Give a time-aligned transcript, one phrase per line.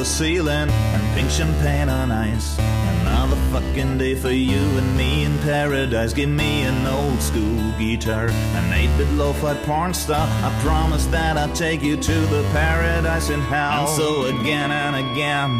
[0.00, 2.58] the ceiling and pink champagne on ice.
[3.02, 6.14] Another fucking day for you and me in paradise.
[6.14, 10.26] Give me an old school guitar, an 8-bit lo-fi porn star.
[10.26, 13.88] I promise that I'll take you to the paradise in hell.
[13.88, 15.50] And so again and again.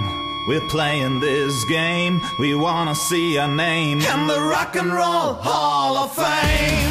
[0.48, 2.22] We're playing this game.
[2.38, 6.89] We wanna see our name in the Rock and Roll Hall of Fame.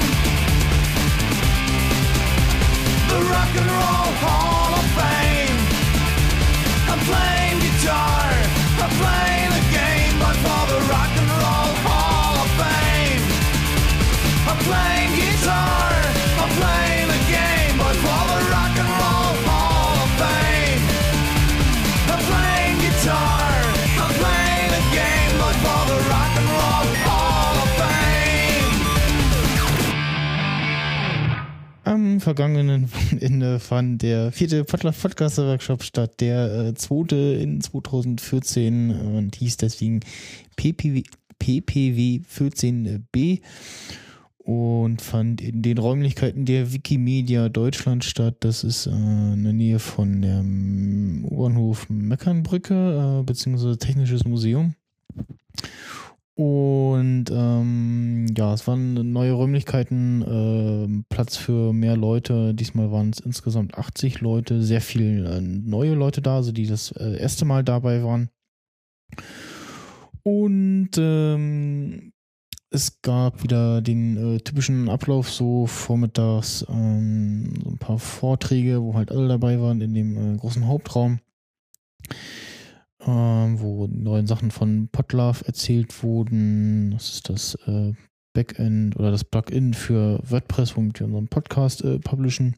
[32.20, 40.02] Vergangenen Wochenende fand der vierte Podcast-Workshop statt, der äh, zweite in 2014 und hieß deswegen
[40.56, 41.04] PPW,
[41.40, 43.42] PPW 14b
[44.50, 48.38] und fand in den Räumlichkeiten der Wikimedia Deutschland statt.
[48.40, 54.74] Das ist äh, in der Nähe von dem U-Bahnhof Meckernbrücke, äh, beziehungsweise Technisches Museum.
[56.40, 62.54] Und ähm, ja, es waren neue Räumlichkeiten, äh, Platz für mehr Leute.
[62.54, 66.92] Diesmal waren es insgesamt 80 Leute, sehr viele äh, neue Leute da, also die das
[66.92, 68.30] äh, erste Mal dabei waren.
[70.24, 72.14] Und ähm,
[72.70, 78.94] es gab wieder den äh, typischen Ablauf, so vormittags ähm, so ein paar Vorträge, wo
[78.94, 81.20] halt alle dabei waren in dem äh, großen Hauptraum
[83.06, 86.92] wo neue Sachen von Podlove erzählt wurden.
[86.92, 87.94] Das ist das äh,
[88.34, 92.56] Backend oder das Plugin für WordPress, womit wir unseren Podcast äh, publishen.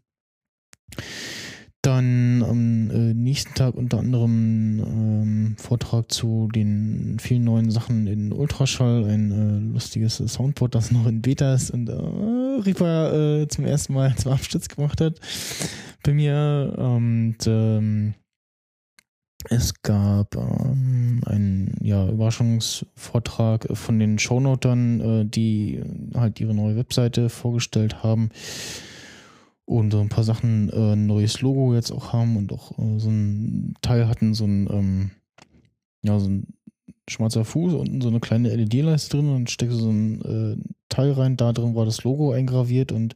[1.83, 8.31] Dann am äh, nächsten Tag unter anderem ähm, Vortrag zu den vielen neuen Sachen in
[8.31, 13.65] Ultraschall, ein äh, lustiges Soundboard, das noch in Beta ist und äh, Reaper äh, zum
[13.65, 15.19] ersten Mal zum Absturz gemacht hat
[16.03, 16.75] bei mir.
[16.77, 18.13] Und ähm,
[19.49, 25.81] es gab ähm, einen ja, Überraschungsvortrag von den Shownotern, äh, die
[26.15, 28.29] halt ihre neue Webseite vorgestellt haben
[29.65, 32.99] und so ein paar Sachen, äh, ein neues Logo jetzt auch haben und auch äh,
[32.99, 35.11] so ein Teil hatten, so ein, ähm,
[36.03, 36.47] ja, so ein
[37.09, 40.57] schwarzer Fuß, unten so eine kleine LED-Leiste drin und steckst so ein äh,
[40.89, 43.15] Teil rein, da drin war das Logo eingraviert und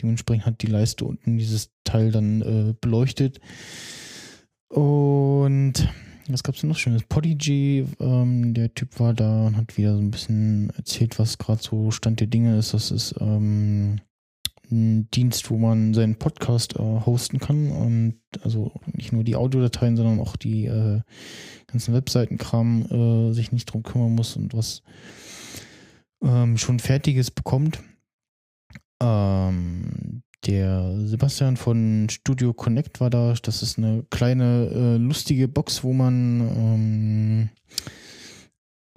[0.00, 3.40] dementsprechend hat die Leiste unten dieses Teil dann äh, beleuchtet.
[4.72, 5.86] Und
[6.28, 7.02] was gab es noch Schönes?
[7.02, 11.62] Podigy, ähm, der Typ war da und hat wieder so ein bisschen erzählt, was gerade
[11.62, 12.72] so Stand der Dinge ist.
[12.72, 14.00] Das ist ähm,
[14.70, 19.98] ein Dienst, wo man seinen Podcast äh, hosten kann und also nicht nur die Audiodateien,
[19.98, 21.02] sondern auch die äh,
[21.66, 22.86] ganzen Webseitenkram
[23.30, 24.82] äh, sich nicht drum kümmern muss und was
[26.24, 27.82] ähm, schon fertiges bekommt.
[29.02, 33.34] Ähm, der Sebastian von Studio Connect war da.
[33.42, 37.48] Das ist eine kleine, äh, lustige Box, wo man ähm,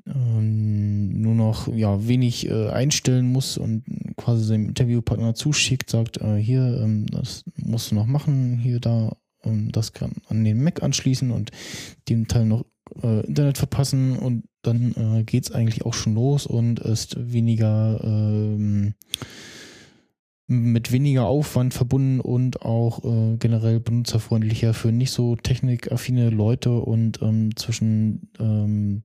[0.07, 3.83] ähm, nur noch ja, wenig äh, einstellen muss und
[4.17, 9.15] quasi seinem Interviewpartner zuschickt, sagt, äh, hier, ähm, das musst du noch machen, hier, da,
[9.43, 11.51] ähm, das kann an den Mac anschließen und
[12.09, 12.65] dem Teil noch
[13.01, 17.99] äh, Internet verpassen und dann äh, geht es eigentlich auch schon los und ist weniger
[18.03, 18.93] ähm,
[20.47, 27.21] mit weniger Aufwand verbunden und auch äh, generell benutzerfreundlicher für nicht so technikaffine Leute und
[27.21, 29.03] ähm, zwischen ähm,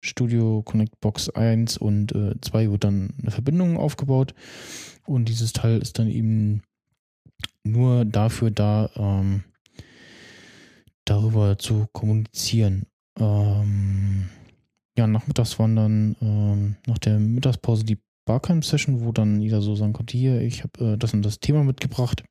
[0.00, 4.34] Studio Connect Box 1 und äh, 2 wird dann eine Verbindung aufgebaut
[5.06, 6.62] und dieses Teil ist dann eben
[7.64, 9.44] nur dafür da, ähm,
[11.04, 12.86] darüber zu kommunizieren.
[13.18, 14.28] Ähm,
[14.96, 17.98] ja, nachmittags waren dann ähm, nach der Mittagspause die
[18.28, 21.64] Barcamp-Session, wo dann jeder so sagen konnte, hier, ich habe äh, das und das Thema
[21.64, 22.22] mitgebracht.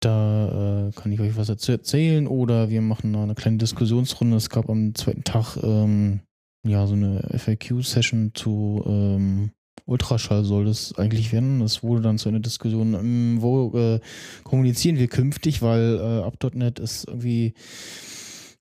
[0.00, 4.36] Da äh, kann ich euch was dazu erzählen oder wir machen eine kleine Diskussionsrunde.
[4.36, 6.20] Es gab am zweiten Tag ähm,
[6.64, 9.50] ja so eine FAQ-Session zu ähm,
[9.86, 11.60] Ultraschall soll das eigentlich werden.
[11.60, 14.00] Das wurde dann zu einer Diskussion, ähm, wo äh,
[14.44, 17.54] kommunizieren wir künftig, weil äh, Up.net ist irgendwie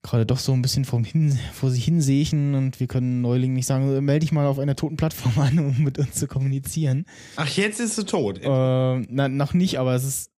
[0.07, 3.65] gerade doch so ein bisschen vom hin, vor sich hinsehen und wir können Neuling nicht
[3.65, 7.05] sagen, äh, melde dich mal auf einer toten Plattform an, um mit uns zu kommunizieren.
[7.35, 8.39] Ach, jetzt ist sie tot.
[8.41, 10.31] Äh, na, noch nicht, aber es ist,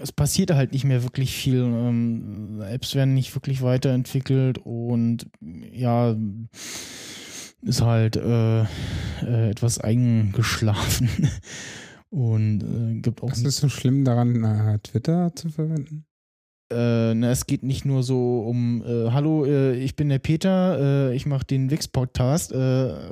[0.00, 1.60] es passiert halt nicht mehr wirklich viel.
[1.60, 5.26] Ähm, Apps werden nicht wirklich weiterentwickelt und
[5.72, 6.16] ja,
[7.62, 11.08] ist halt äh, äh, etwas eingeschlafen.
[12.10, 13.30] und äh, gibt auch.
[13.30, 16.04] Was ist so schlimm daran, äh, Twitter zu verwenden?
[16.72, 21.10] Äh, na, es geht nicht nur so um, äh, hallo, äh, ich bin der Peter,
[21.10, 22.54] äh, ich mache den Wix-Podcast äh,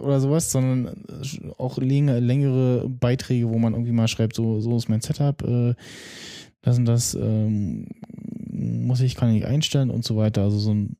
[0.01, 4.77] oder sowas, sondern äh, auch längere, längere Beiträge, wo man irgendwie mal schreibt, so, so
[4.77, 5.75] ist mein Setup, äh,
[6.62, 7.87] das und das ähm,
[8.53, 10.43] muss ich, kann ich einstellen und so weiter.
[10.43, 10.97] Also so ein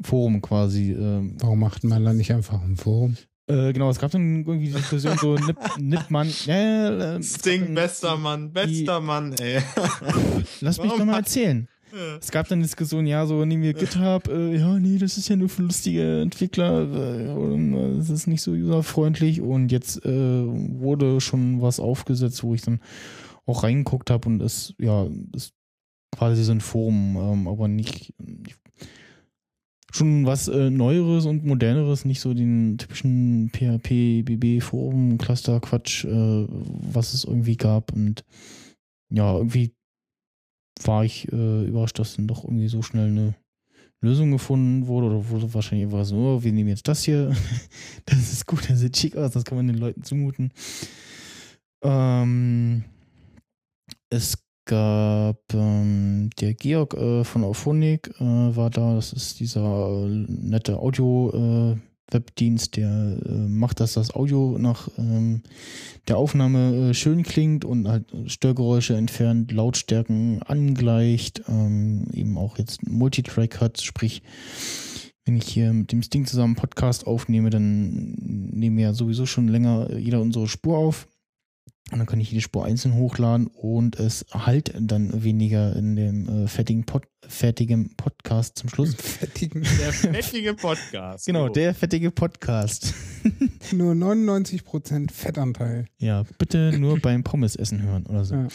[0.00, 0.92] Forum quasi.
[0.92, 3.16] ähm, Warum macht man da nicht einfach ein Forum?
[3.50, 8.52] genau, es gab dann irgendwie die Diskussion, so Nip, Nipman, äh, äh, Sting, bester Mann,
[8.52, 9.62] bester Mann, ey.
[10.60, 11.66] Lass mich Warum doch mal hat- erzählen.
[12.20, 15.36] Es gab dann Diskussion, ja, so nehmen wir GitHub, äh, ja, nee, das ist ja
[15.36, 19.40] nur für lustige Entwickler, äh, und, äh, das ist nicht so userfreundlich.
[19.40, 22.80] Und jetzt äh, wurde schon was aufgesetzt, wo ich dann
[23.46, 25.54] auch reingeguckt habe und es, ja, ist
[26.14, 28.14] quasi so ein Forum, ähm, aber nicht,
[29.90, 36.04] schon was äh, Neueres und Moderneres, nicht so den typischen PHP, BB Forum, Cluster Quatsch,
[36.04, 37.92] äh, was es irgendwie gab.
[37.92, 38.24] Und
[39.10, 39.72] ja, irgendwie
[40.86, 43.34] war ich äh, überrascht, dass dann doch irgendwie so schnell eine
[44.00, 47.34] Lösung gefunden wurde oder wurde wahrscheinlich einfach so, oh, wir nehmen jetzt das hier,
[48.06, 50.52] das ist gut, das sieht schick aus, das kann man den Leuten zumuten.
[51.82, 52.84] Ähm,
[54.10, 60.08] es gab ähm, der Georg äh, von Auphonic äh, war da, das ist dieser äh,
[60.28, 65.42] nette Audio äh, Webdienst, der äh, macht, dass das Audio nach ähm,
[66.08, 72.88] der Aufnahme äh, schön klingt und halt Störgeräusche entfernt, Lautstärken angleicht, ähm, eben auch jetzt
[72.88, 74.22] Multitrack hat, sprich,
[75.24, 79.26] wenn ich hier mit dem Sting zusammen einen Podcast aufnehme, dann nehmen wir ja sowieso
[79.26, 81.06] schon länger jeder unsere Spur auf.
[81.90, 86.44] Und dann kann ich jede Spur einzeln hochladen und es halt dann weniger in dem
[86.44, 88.94] äh, fertigen, Pod fertigen Podcast zum Schluss.
[88.98, 89.62] Fettigen.
[89.62, 91.26] Der fettige Podcast.
[91.26, 91.48] Genau, Oh.
[91.48, 92.94] der fettige Podcast.
[93.72, 95.86] Nur 99% Fettanteil.
[95.98, 98.46] Ja, bitte nur beim Pommesessen hören oder so.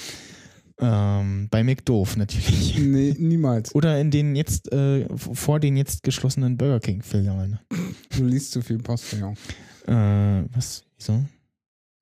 [0.79, 2.77] Ähm, bei McDoof natürlich.
[2.79, 3.73] Nee, niemals.
[3.75, 7.59] Oder in den jetzt, äh, vor den jetzt geschlossenen Burger King-Filialen.
[8.15, 9.35] Du liest zu viel Postillon.
[9.87, 10.83] Äh, was?
[10.97, 11.23] Wieso?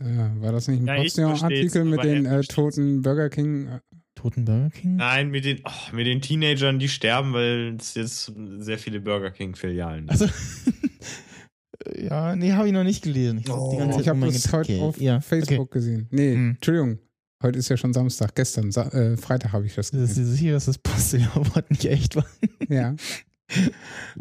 [0.02, 3.68] Äh, war das nicht ein Ja, Postillon-Artikel mit den äh, toten Burger King?
[3.68, 3.80] äh,
[4.16, 4.96] Toten Burger King?
[4.98, 9.32] Nein, mit den, oh, mit den Teenagern, die sterben, weil es jetzt sehr viele Burger
[9.32, 10.12] King-Filialen gibt.
[10.12, 10.28] Also,
[11.98, 13.40] ja, nee, habe ich noch nicht gelesen.
[13.40, 16.08] Ich, Zeit Ich habe das heute auf ja, Facebook gesehen.
[16.12, 16.50] Nee, Hm.
[16.52, 17.00] Entschuldigung.
[17.44, 18.36] Heute ist ja schon Samstag.
[18.36, 20.02] Gestern, Sa äh, Freitag habe ich das Okay.
[20.02, 20.24] Gesehen.
[20.26, 22.26] ist sicher, dass das Postillon-Wort nicht echt war.
[22.70, 22.96] Ja.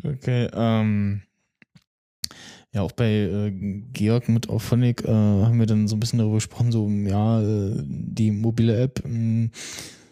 [0.02, 1.22] Okay, ähm.
[2.72, 3.50] Ja, auch bei äh,
[3.92, 7.82] Georg mit Auphonic äh, haben wir dann so ein bisschen darüber gesprochen, so, ja, äh,
[7.84, 9.50] die mobile App mh,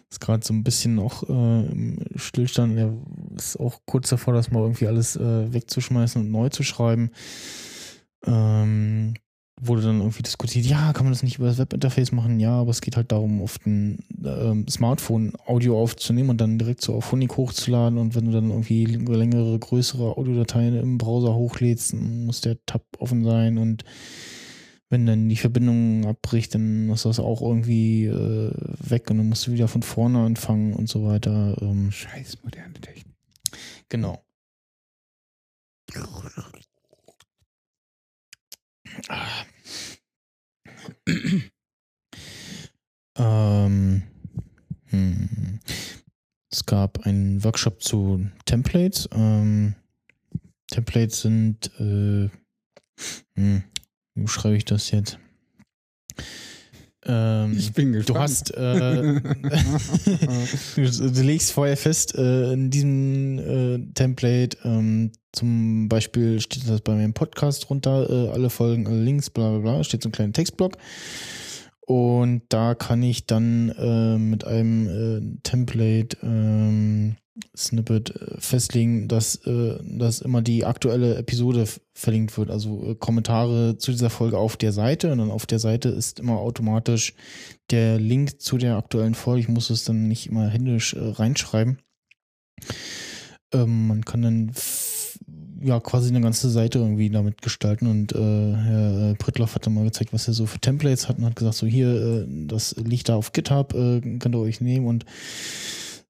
[0.09, 2.77] ist gerade so ein bisschen auch äh, im Stillstand.
[2.77, 2.93] Er
[3.35, 7.11] ist auch kurz davor, das mal irgendwie alles äh, wegzuschmeißen und neu zu schreiben.
[8.25, 9.13] Ähm,
[9.61, 12.39] wurde dann irgendwie diskutiert, ja, kann man das nicht über das Webinterface machen?
[12.39, 16.81] Ja, aber es geht halt darum, auf dem ähm, Smartphone Audio aufzunehmen und dann direkt
[16.81, 21.93] so auf Honig hochzuladen und wenn du dann irgendwie längere, größere Audiodateien im Browser hochlädst,
[21.93, 23.83] dann muss der Tab offen sein und
[24.89, 29.45] wenn dann die Verbindung abbricht, dann ist das auch irgendwie äh, weg und dann musst
[29.45, 31.55] du wieder von vorne anfangen und so weiter.
[31.61, 33.15] Ähm, Scheiß moderne Technik.
[33.87, 34.23] Genau.
[39.07, 39.45] Ah.
[43.17, 44.03] ähm,
[44.87, 45.59] hm.
[46.51, 49.07] Es gab einen Workshop zu Templates.
[49.13, 49.75] Ähm,
[50.71, 52.29] Templates sind, äh,
[53.35, 53.63] hm,
[54.15, 55.19] wie schreibe ich das jetzt?
[57.05, 58.09] Ähm, Ich bin gespannt.
[58.09, 59.21] Du hast, äh,
[60.75, 66.81] du, du legst vorher fest, äh, in diesem äh, Template, ähm, zum Beispiel steht das
[66.81, 70.11] bei meinem Podcast runter, äh, alle Folgen, alle Links, bla bla bla, steht so ein
[70.11, 70.77] kleiner Textblock.
[71.81, 77.15] Und da kann ich dann äh, mit einem äh, Template ähm,
[77.55, 82.49] Snippet äh, festlegen, dass, äh, dass immer die aktuelle Episode verlinkt wird.
[82.51, 86.19] Also äh, Kommentare zu dieser Folge auf der Seite und dann auf der Seite ist
[86.19, 87.13] immer automatisch
[87.71, 89.41] der Link zu der aktuellen Folge.
[89.41, 91.79] Ich muss es dann nicht immer händisch reinschreiben.
[93.53, 94.51] Ähm, man kann dann
[95.61, 98.17] ja quasi eine ganze Seite irgendwie damit gestalten und äh,
[98.55, 101.55] Herr Prittloff hat dann mal gezeigt, was er so für Templates hat und hat gesagt,
[101.55, 105.05] so hier, äh, das liegt da auf GitHub, äh, könnt ihr euch nehmen und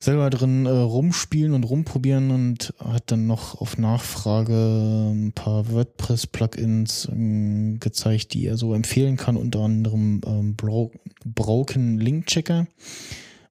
[0.02, 7.10] selber drin äh, rumspielen und rumprobieren und hat dann noch auf Nachfrage ein paar WordPress-Plugins
[7.12, 10.92] ähm, gezeigt, die er so empfehlen kann, unter anderem ähm, Bro
[11.26, 12.68] Broken Link Checker,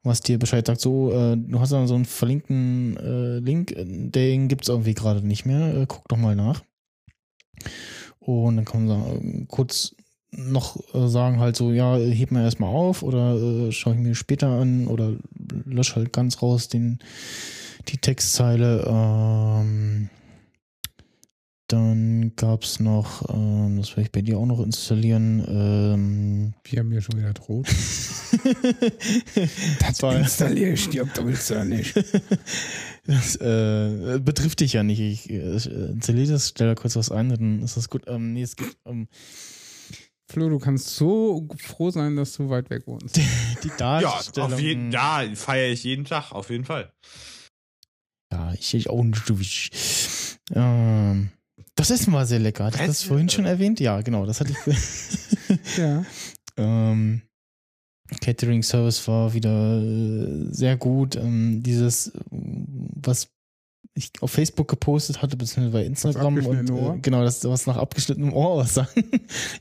[0.02, 3.84] was dir Bescheid sagt, so, äh, du hast dann so einen verlinkten äh, Link, äh,
[3.84, 6.62] den gibt's irgendwie gerade nicht mehr, äh, guck doch mal nach.
[8.20, 9.94] Und dann kann man sagen, äh, kurz
[10.30, 14.14] noch äh, sagen halt so, ja, heb mir erstmal auf oder äh, schaue ich mir
[14.14, 15.14] später an oder
[15.64, 16.98] lösch halt ganz raus den,
[17.88, 18.84] die Textzeile.
[18.86, 20.10] Ähm,
[21.68, 25.44] dann gab's noch, ähm, das werde ich bei dir auch noch installieren.
[25.46, 27.68] Ähm, Wir haben ja schon wieder droht.
[29.80, 31.94] das installiere ich, die willst du ja nicht.
[33.06, 35.00] das äh, betrifft dich ja nicht.
[35.00, 35.56] Ich äh,
[35.92, 38.04] installiere das, stell da kurz was ein, dann ist das gut.
[38.06, 39.08] Ähm, nee, es gibt ähm,
[40.30, 43.16] Flo, du kannst so froh sein, dass du weit weg wohnst.
[43.62, 44.52] die Ja, Darstellung.
[44.52, 46.92] auf jeden, da feiere ich jeden Tag, auf jeden Fall.
[48.30, 50.38] Ja, ich, ich auch nicht.
[50.54, 51.30] Ähm,
[51.76, 52.64] das Essen war sehr lecker.
[52.64, 53.80] Hatte ich das vorhin schon erwähnt?
[53.80, 54.26] Ja, genau.
[54.26, 55.58] Das hatte ich.
[55.78, 56.04] Ja.
[56.58, 57.22] ähm,
[58.20, 61.16] Catering Service war wieder äh, sehr gut.
[61.16, 63.28] Ähm, dieses, was
[63.98, 68.32] ich auf Facebook gepostet hatte, beziehungsweise bei Instagram und äh, genau, das was nach abgeschnittenem
[68.32, 69.04] Ohr was sagen.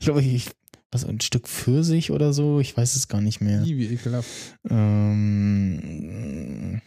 [0.00, 0.48] glaube, ich
[0.90, 3.62] was ein Stück Pfirsich oder so, ich weiß es gar nicht mehr.
[3.64, 4.28] Wie ekelhaft.
[4.70, 6.80] Ähm,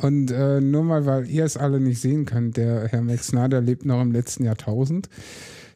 [0.00, 3.62] Und äh, nur mal, weil ihr es alle nicht sehen könnt, der Herr Max Snyder
[3.62, 5.08] lebt noch im letzten Jahrtausend.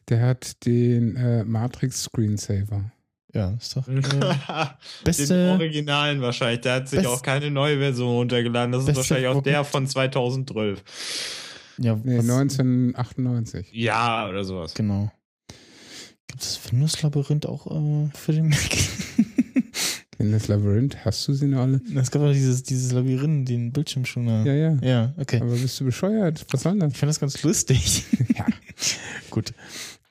[0.09, 2.91] Der hat den äh, Matrix Screensaver.
[3.33, 3.87] Ja, ist doch.
[3.87, 4.09] Äh, Den
[5.03, 6.61] beste, Originalen wahrscheinlich.
[6.61, 8.71] Der hat sich Best- auch keine neue Version runtergeladen.
[8.71, 10.83] Das ist wahrscheinlich auch der von 2012.
[11.77, 13.69] ja, Nee, was- 1998.
[13.73, 14.73] Ja, oder sowas.
[14.73, 15.11] Genau.
[16.27, 18.59] Gibt es Windows Labyrinth auch äh, für den Mac?
[20.17, 21.81] In das Labyrinth, hast du sie noch alle?
[21.95, 24.45] es gab auch dieses, dieses Labyrinth, den Bildschirmschoner.
[24.45, 24.77] Ja, ja.
[24.83, 25.41] Ja, okay.
[25.41, 26.45] Aber bist du bescheuert?
[26.51, 26.91] Was soll das?
[26.93, 28.03] Ich fand das ganz lustig.
[28.37, 28.45] Ja.
[29.29, 29.51] Gut.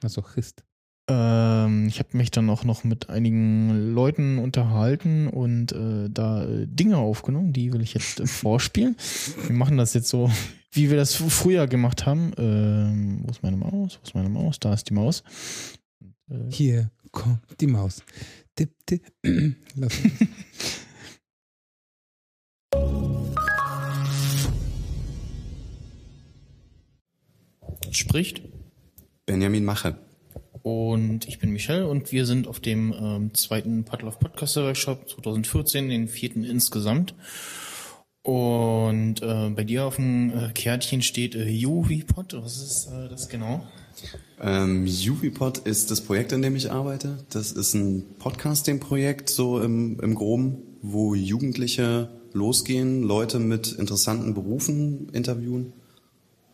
[0.03, 0.63] Masochist.
[1.11, 6.67] Ähm, ich habe mich dann auch noch mit einigen Leuten unterhalten und äh, da äh,
[6.69, 8.97] Dinge aufgenommen, die will ich jetzt äh, vorspielen.
[9.45, 10.31] Wir machen das jetzt so,
[10.71, 12.31] wie wir das früher gemacht haben.
[12.39, 13.99] Ähm, wo ist meine Maus?
[13.99, 14.61] Wo ist meine Maus?
[14.61, 15.25] Da ist die Maus.
[16.31, 18.05] Äh, Hier kommt die Maus.
[18.55, 19.03] Tipp, tipp.
[19.75, 19.93] Lass
[27.91, 28.43] spricht.
[29.27, 29.97] Benjamin Mache.
[30.63, 35.89] Und ich bin Michel und wir sind auf dem ähm, zweiten of Podcaster Workshop 2014,
[35.89, 37.15] den vierten insgesamt.
[38.23, 42.35] Und äh, bei dir auf dem äh, Kärtchen steht äh, UVPod.
[42.43, 43.67] Was ist äh, das genau?
[44.41, 47.25] Ähm, UVPod ist das Projekt, in dem ich arbeite.
[47.31, 55.09] Das ist ein Podcasting-Projekt, so im, im Groben, wo Jugendliche losgehen, Leute mit interessanten Berufen
[55.13, 55.73] interviewen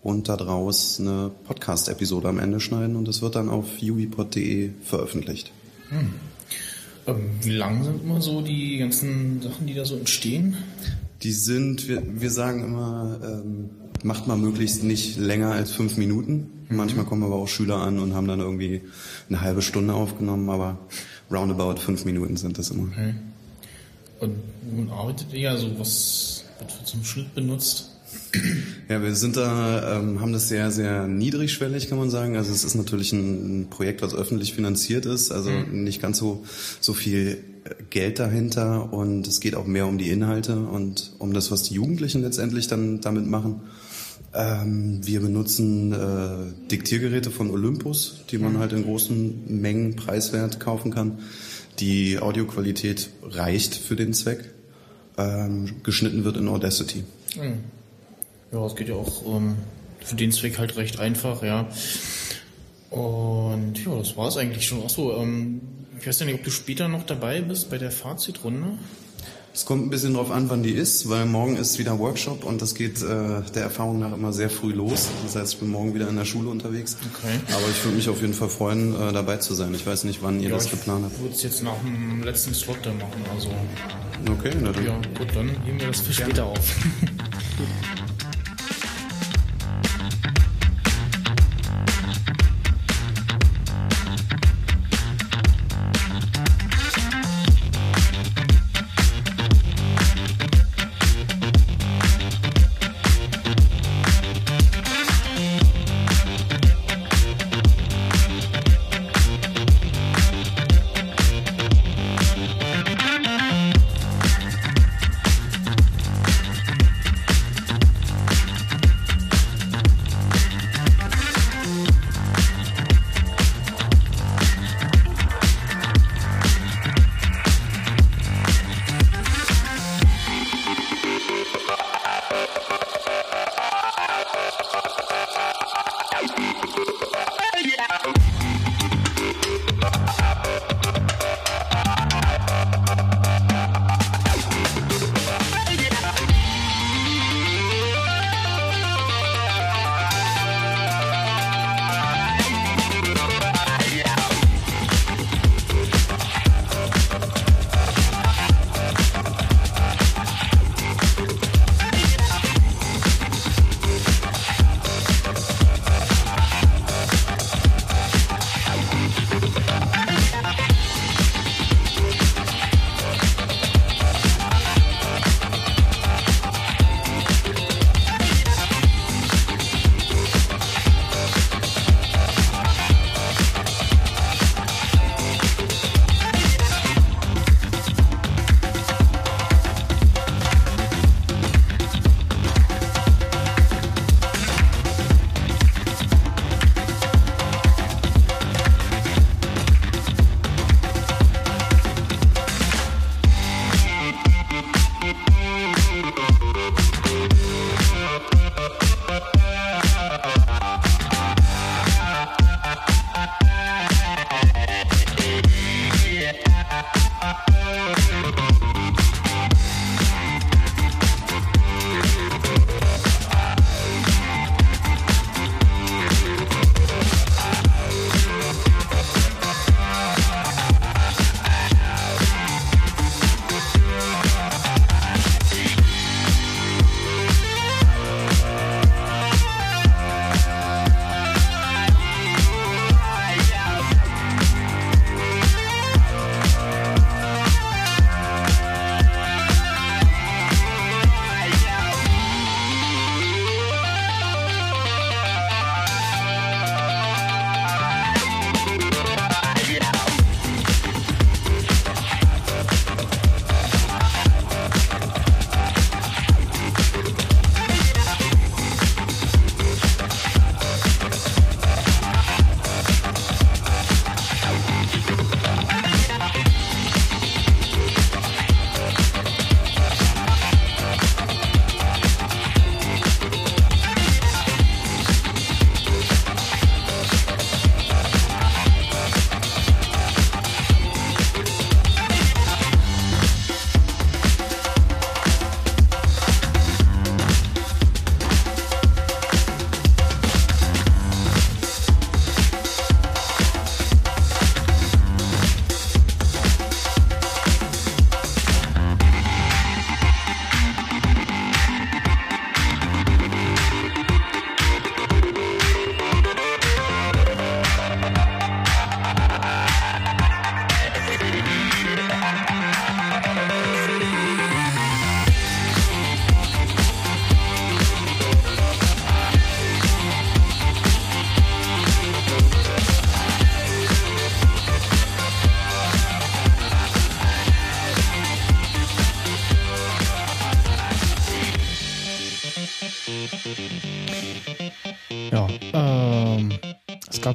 [0.06, 5.50] und daraus eine Podcast-Episode am Ende schneiden und es wird dann auf uvpod.de veröffentlicht.
[7.08, 10.58] Ähm, wie lang sind immer so die ganzen Sachen, die da so entstehen?
[11.24, 13.70] Die sind, wir, wir sagen immer, ähm,
[14.04, 16.50] macht mal möglichst nicht länger als fünf Minuten.
[16.68, 18.82] Manchmal kommen aber auch Schüler an und haben dann irgendwie
[19.28, 20.78] eine halbe Stunde aufgenommen, aber
[21.32, 22.84] roundabout fünf Minuten sind das immer.
[22.92, 23.14] Okay.
[24.20, 24.36] Und
[24.72, 27.95] nun arbeitet ihr ja so, was wird zum Schnitt benutzt?
[28.88, 32.36] Ja, wir sind da, ähm, haben das sehr, sehr niedrigschwellig, kann man sagen.
[32.36, 36.44] Also es ist natürlich ein, Projekt, was öffentlich finanziert ist, also nicht ganz so,
[36.80, 41.32] so viel äh, Geld dahinter und es geht auch mehr um die Inhalte und um
[41.32, 43.62] das, was die Jugendlichen letztendlich dann damit machen.
[44.32, 50.92] Ähm, wir benutzen äh, Diktiergeräte von Olympus, die man halt in großen Mengen preiswert kaufen
[50.92, 51.18] kann.
[51.80, 54.52] Die Audioqualität reicht für den Zweck.
[55.18, 57.04] Ähm, geschnitten wird in Audacity.
[57.34, 57.60] Hm.
[58.52, 59.56] Ja, es geht ja auch ähm,
[60.00, 61.66] für den Zweck halt recht einfach, ja.
[62.90, 64.82] Und ja, das war es eigentlich schon.
[64.84, 65.60] Achso, ähm,
[66.00, 68.78] ich weiß ja nicht, ob du später noch dabei bist bei der Fazitrunde.
[69.52, 72.60] Es kommt ein bisschen drauf an, wann die ist, weil morgen ist wieder Workshop und
[72.60, 75.08] das geht äh, der Erfahrung nach immer sehr früh los.
[75.24, 76.98] Das heißt, ich bin morgen wieder in der Schule unterwegs.
[77.14, 77.40] Okay.
[77.54, 79.72] Aber ich würde mich auf jeden Fall freuen, äh, dabei zu sein.
[79.74, 81.14] Ich weiß nicht, wann ihr das geplant habt.
[81.14, 83.48] Ich würde es jetzt nach dem letzten Slot dann machen, also
[84.30, 84.84] Okay, na dann.
[84.84, 86.58] ja, gut, dann heben wir das für später auf.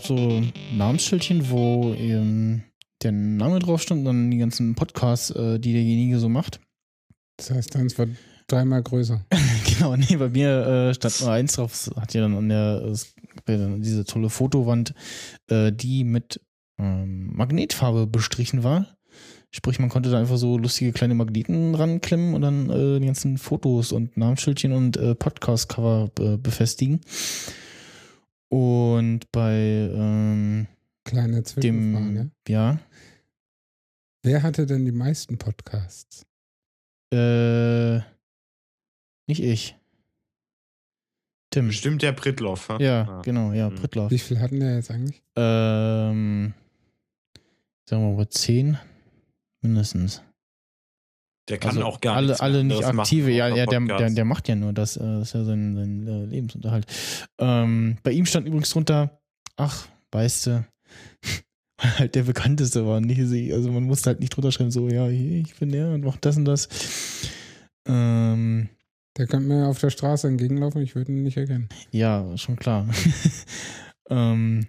[0.01, 0.41] gab so
[0.75, 2.63] Namensschildchen, wo eben
[3.03, 6.59] der Name drauf stand und dann die ganzen Podcasts, äh, die derjenige so macht.
[7.37, 8.07] Das heißt, deins war
[8.47, 9.25] dreimal größer.
[9.65, 11.73] genau, nee, bei mir äh, stand nur eins drauf.
[11.73, 12.93] Es hat ja dann an der
[13.45, 14.93] dann diese tolle Fotowand,
[15.47, 16.41] äh, die mit
[16.79, 18.87] ähm, Magnetfarbe bestrichen war.
[19.51, 23.37] Sprich, man konnte da einfach so lustige kleine Magneten ranklemmen und dann äh, die ganzen
[23.37, 27.01] Fotos und Namensschildchen und äh, Podcast-Cover äh, befestigen.
[28.51, 29.53] Und bei
[29.93, 30.67] ähm,
[31.05, 32.13] Kleine Zwischenfrage.
[32.13, 32.79] dem, ja,
[34.23, 36.25] Wer hatte denn die meisten Podcasts?
[37.13, 37.97] äh,
[39.27, 39.75] nicht ich.
[41.49, 41.67] Tim.
[41.67, 42.69] Bestimmt der Pritloff.
[42.69, 42.77] ha?
[42.79, 43.21] Ja, Ah.
[43.23, 43.75] genau, ja, Hm.
[43.75, 44.11] Prittlauf.
[44.11, 45.21] Wie viel hatten der jetzt eigentlich?
[45.35, 46.53] Ähm,
[47.89, 48.77] sagen wir mal zehn
[49.61, 50.21] mindestens.
[51.51, 53.29] Der kann Also auch gar alle, nichts alle nicht machen, aktive.
[53.31, 54.95] Ja, ja der, der, der macht ja nur das.
[54.95, 56.85] äh, Das ist ja sein, sein äh, Lebensunterhalt.
[57.39, 59.21] Ähm, bei ihm stand übrigens drunter,
[59.57, 60.65] ach, weißt du,
[61.77, 63.01] weil halt der bekannteste war.
[63.01, 63.53] Nicht sie.
[63.53, 66.37] Also man musste halt nicht drunter schreiben, so, ja, ich bin der und mach das
[66.37, 66.69] und das.
[67.85, 68.69] Ähm,
[69.17, 71.67] Der könnte mir auf der Straße entgegenlaufen, ich würde ihn nicht erkennen.
[71.91, 72.87] Ja, schon klar.
[74.09, 74.67] ähm,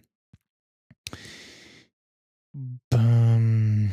[2.93, 3.93] ähm,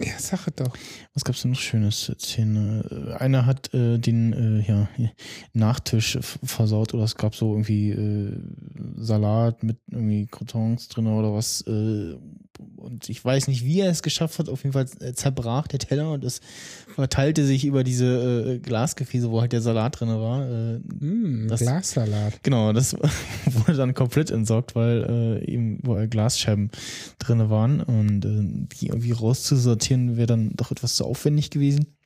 [0.00, 0.76] Ja, Sache doch.
[1.20, 2.82] Was gab's denn noch Schönes zu erzählen?
[3.10, 4.88] Äh, Einer hat äh, den äh, ja,
[5.52, 8.32] Nachtisch versaut oder es gab so irgendwie äh,
[8.96, 11.60] Salat mit irgendwie Croutons drin oder was.
[11.66, 12.16] Äh,
[12.76, 14.48] und ich weiß nicht, wie er es geschafft hat.
[14.48, 16.40] Auf jeden Fall äh, zerbrach der Teller und es
[16.94, 20.44] verteilte sich über diese Glasgefäße, wo halt der Salat drin war.
[21.00, 22.42] Mm, Das- Glassalat.
[22.42, 22.94] Genau, das
[23.46, 26.70] wurde dann komplett entsorgt, weil eben überall Glasscheiben
[27.18, 28.20] drin waren und
[28.80, 31.96] die irgendwie rauszusortieren wäre dann doch etwas zu aufwendig gewesen.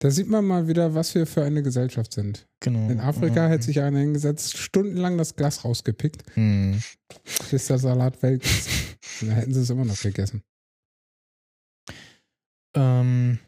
[0.00, 2.46] Da sieht man mal wieder, was wir für eine Gesellschaft sind.
[2.60, 2.90] Genau.
[2.90, 3.50] In Afrika Mhm.
[3.52, 6.82] hätte sich einer hingesetzt, stundenlang das Glas rausgepickt, Hm.
[7.50, 8.68] bis der Salat welk ist.
[9.22, 10.42] Dann hätten sie es immer noch gegessen.
[12.74, 13.38] Ähm,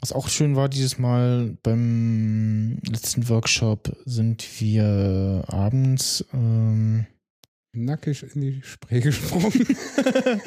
[0.00, 7.06] was auch schön war dieses Mal beim letzten Workshop sind wir abends ähm,
[7.72, 9.52] Nackig in die Spree gesprungen.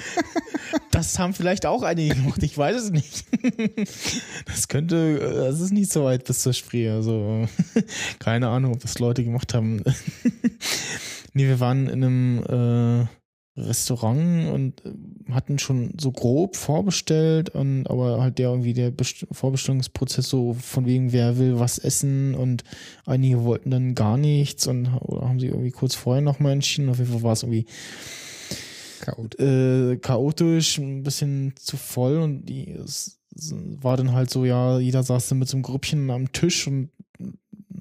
[0.89, 3.25] Das haben vielleicht auch einige gemacht, ich weiß es nicht.
[4.45, 7.47] Das könnte, das ist nicht so weit bis zur Spree, also
[8.19, 9.83] keine Ahnung, ob das Leute gemacht haben.
[11.33, 13.07] Nee, wir waren in einem äh,
[13.55, 19.27] Restaurant und äh, hatten schon so grob vorbestellt, und, aber halt der irgendwie der Best
[19.31, 22.63] Vorbestellungsprozess so von wegen, wer will was essen und
[23.05, 26.89] einige wollten dann gar nichts und oder haben sich irgendwie kurz vorher nochmal entschieden.
[26.89, 27.65] Auf jeden Fall war es irgendwie
[29.01, 29.39] Chaot.
[29.39, 34.79] äh, chaotisch, ein bisschen zu voll und die, es, es war dann halt so, ja,
[34.79, 36.89] jeder saß dann mit so einem Grüppchen am Tisch und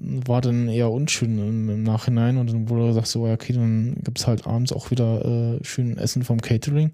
[0.03, 3.95] war dann eher unschön im, im Nachhinein und dann wurde gesagt so, ja, okay, dann
[4.03, 6.91] gibt's halt abends auch wieder äh, schön Essen vom Catering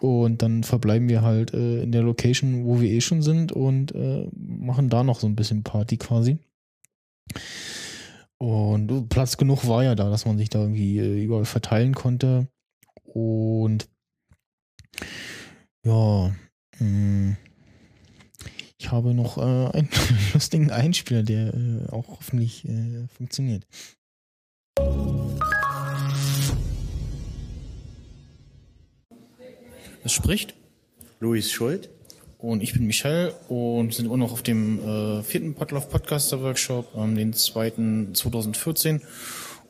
[0.00, 3.94] und dann verbleiben wir halt äh, in der Location, wo wir eh schon sind und
[3.94, 6.38] äh, machen da noch so ein bisschen Party quasi.
[8.38, 12.48] Und Platz genug war ja da, dass man sich da irgendwie äh, überall verteilen konnte.
[13.04, 13.88] Und
[15.86, 16.34] ja,
[16.80, 17.36] mh,
[18.84, 19.88] ich habe noch äh, einen
[20.34, 23.64] lustigen Einspieler, der äh, auch hoffentlich äh, funktioniert.
[30.04, 30.54] Es spricht
[31.18, 31.88] Luis Schuld.
[32.36, 36.94] und ich bin Michel und sind immer noch auf dem äh, vierten Podlove Podcaster Workshop,
[36.94, 39.00] ähm, den zweiten 2014.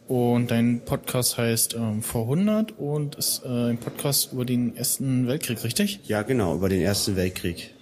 [0.08, 5.28] Und dein Podcast heißt ähm, Vor 100 und ist äh, ein Podcast über den Ersten
[5.28, 6.00] Weltkrieg, richtig?
[6.02, 7.73] Ja, genau, über den Ersten Weltkrieg.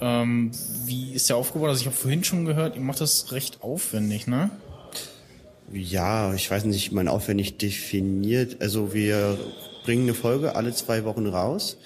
[0.00, 0.50] Ähm,
[0.84, 1.68] wie ist der aufgebaut?
[1.68, 4.50] Also ich habe vorhin schon gehört, ihr macht das recht aufwendig, ne?
[5.72, 8.58] Ja, ich weiß nicht, man aufwendig definiert.
[8.60, 9.38] Also wir
[9.84, 11.76] bringen eine Folge alle zwei Wochen raus.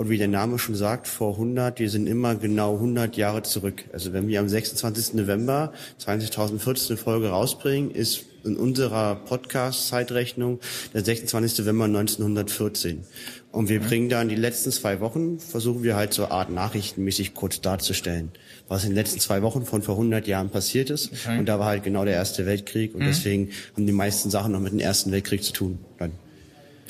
[0.00, 3.84] Und wie der Name schon sagt, vor 100, wir sind immer genau 100 Jahre zurück.
[3.92, 5.12] Also wenn wir am 26.
[5.12, 10.60] November 2014 eine Folge rausbringen, ist in unserer Podcast-Zeitrechnung
[10.94, 11.58] der 26.
[11.58, 13.04] November 1914.
[13.52, 17.34] Und wir bringen dann die letzten zwei Wochen, versuchen wir halt so eine Art nachrichtenmäßig
[17.34, 18.30] kurz darzustellen,
[18.68, 21.10] was in den letzten zwei Wochen von vor 100 Jahren passiert ist.
[21.12, 21.38] Okay.
[21.38, 22.94] Und da war halt genau der Erste Weltkrieg.
[22.94, 25.78] Und deswegen haben die meisten Sachen noch mit dem Ersten Weltkrieg zu tun.
[25.98, 26.12] Dann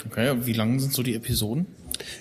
[0.07, 1.66] Okay, und wie lang sind so die Episoden?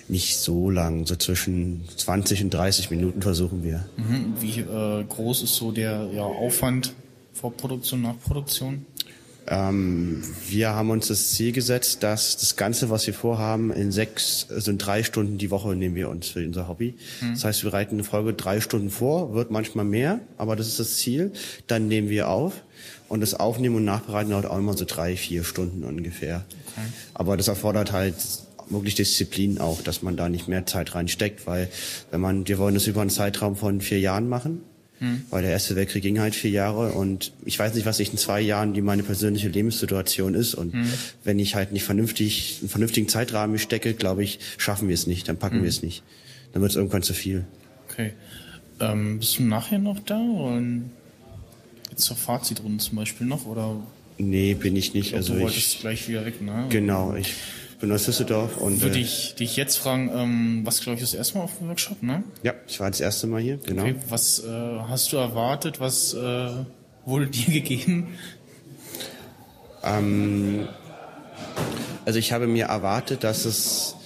[0.08, 3.86] nicht so lang, so zwischen 20 und 30 Minuten versuchen wir.
[3.96, 4.34] Mhm.
[4.40, 6.92] Wie äh, groß ist so der ja, Aufwand
[7.32, 8.84] vor Produktion, nach Produktion?
[9.46, 14.46] Ähm, wir haben uns das Ziel gesetzt, dass das Ganze, was wir vorhaben, in sechs,
[14.50, 16.94] also in drei Stunden die Woche nehmen wir uns für unser Hobby.
[17.32, 20.78] Das heißt, wir bereiten eine Folge drei Stunden vor, wird manchmal mehr, aber das ist
[20.78, 21.32] das Ziel.
[21.66, 22.62] Dann nehmen wir auf
[23.08, 26.44] und das Aufnehmen und Nachbereiten dauert auch immer so drei, vier Stunden ungefähr.
[27.14, 28.14] Aber das erfordert halt
[28.68, 31.68] wirklich Disziplin auch, dass man da nicht mehr Zeit reinsteckt, weil
[32.10, 34.62] wenn man, wir wollen das über einen Zeitraum von vier Jahren machen,
[35.30, 38.18] weil der Erste Weltkrieg ging halt vier Jahre und ich weiß nicht, was ich in
[38.18, 40.74] zwei Jahren die meine persönliche Lebenssituation ist und
[41.24, 45.28] wenn ich halt nicht vernünftig, einen vernünftigen Zeitrahmen stecke, glaube ich, schaffen wir es nicht,
[45.28, 46.02] dann packen wir es nicht.
[46.52, 47.44] Dann wird es irgendwann zu viel.
[47.88, 48.12] Okay.
[48.80, 50.18] Ähm, bist du nachher noch da?
[50.18, 50.62] Oder
[51.90, 53.46] jetzt zur Fazitrunde zum Beispiel noch?
[53.46, 53.76] Oder
[54.18, 55.14] Nee, bin ich nicht.
[55.14, 56.66] also Also du wolltest ich, gleich wieder weg, ne?
[56.68, 57.34] genau, ich
[57.80, 61.14] bin aus Düsseldorf und Würde äh, ich dich jetzt fragen, ähm, was glaube ich das
[61.14, 62.22] erste Mal auf dem Workshop, ne?
[62.42, 63.82] ja, ich war das erste Mal hier, genau.
[63.82, 65.80] Okay, was äh, hast du erwartet?
[65.80, 66.50] Was äh,
[67.06, 68.18] wurde dir gegeben?
[69.82, 70.68] Ähm,
[72.04, 73.96] also ich habe mir erwartet, dass es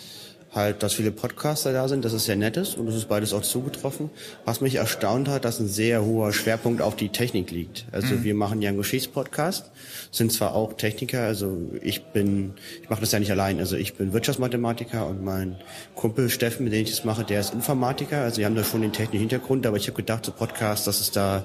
[0.55, 3.33] halt, dass viele Podcaster da sind, dass es sehr nett ist und das ist beides
[3.33, 4.11] auch zugetroffen.
[4.45, 7.87] Was mich erstaunt hat, dass ein sehr hoher Schwerpunkt auf die Technik liegt.
[7.93, 9.71] Also wir machen ja einen Geschichtspodcast,
[10.11, 13.95] sind zwar auch Techniker, also ich bin, ich mache das ja nicht allein, also ich
[13.95, 15.57] bin Wirtschaftsmathematiker und mein
[15.95, 18.83] Kumpel Steffen, mit dem ich das mache, der ist Informatiker, also wir haben da schon
[18.83, 21.45] den technischen Hintergrund, aber ich habe gedacht, so Podcast, dass es da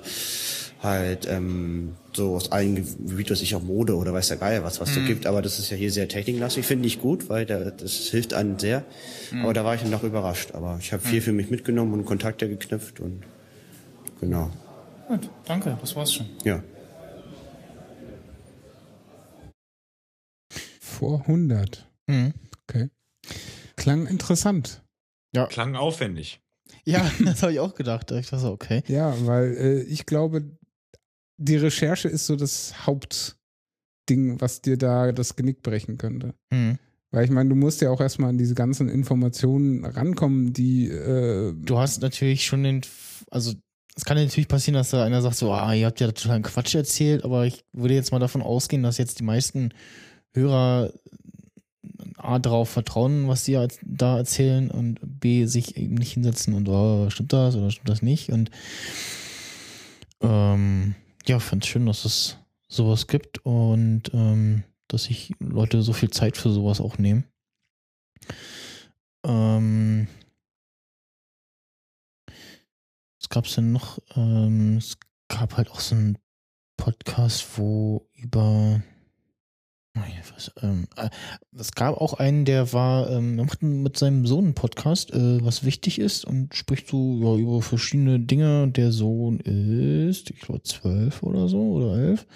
[0.81, 4.79] halt ähm, so aus allen Gebieten, was ich auch Mode oder weiß der Geier was,
[4.79, 7.71] was so gibt, aber das ist ja hier sehr techniklastig, finde ich gut, weil da,
[7.71, 8.85] das hilft einem sehr.
[9.43, 10.51] Aber da war ich dann doch überrascht.
[10.53, 13.23] Aber ich habe viel für mich mitgenommen und Kontakte geknüpft und
[14.21, 14.51] genau.
[15.07, 16.27] Gut, danke, das war's schon.
[16.43, 16.63] Ja.
[20.79, 21.87] Vor 100.
[22.07, 22.33] Mhm.
[22.67, 22.89] Okay.
[23.75, 24.81] Klang interessant.
[25.49, 26.41] Klang aufwendig.
[26.85, 28.11] Ja, das habe ich auch gedacht.
[28.11, 28.83] Ich dachte, so, okay.
[28.87, 30.43] Ja, weil äh, ich glaube,
[31.41, 36.33] die Recherche ist so das Hauptding, was dir da das Genick brechen könnte.
[36.51, 36.77] Mhm.
[37.11, 41.53] Weil ich meine, du musst ja auch erstmal an diese ganzen Informationen rankommen, die äh,
[41.55, 42.81] Du hast natürlich schon den,
[43.31, 43.53] also
[43.95, 46.75] es kann natürlich passieren, dass da einer sagt so, ah, ihr habt ja totalen Quatsch
[46.75, 49.73] erzählt, aber ich würde jetzt mal davon ausgehen, dass jetzt die meisten
[50.35, 50.93] Hörer
[52.17, 56.67] A darauf vertrauen, was sie als- da erzählen und B sich eben nicht hinsetzen und
[56.69, 58.51] oh, stimmt das oder stimmt das nicht und
[60.21, 66.09] ähm, ja, fand schön, dass es sowas gibt und ähm, dass sich Leute so viel
[66.09, 67.25] Zeit für sowas auch nehmen.
[69.23, 70.07] Ähm,
[73.19, 73.99] was gab's denn noch?
[74.15, 76.17] Ähm, es gab halt auch so einen
[76.77, 78.81] Podcast, wo über
[80.61, 81.09] Ähm, äh,
[81.57, 85.63] es gab auch einen, der war, ähm, macht mit seinem Sohn einen Podcast, äh, was
[85.63, 88.67] wichtig ist und spricht so ja, über verschiedene Dinge.
[88.69, 92.27] Der Sohn ist, ich glaube, zwölf oder so oder elf.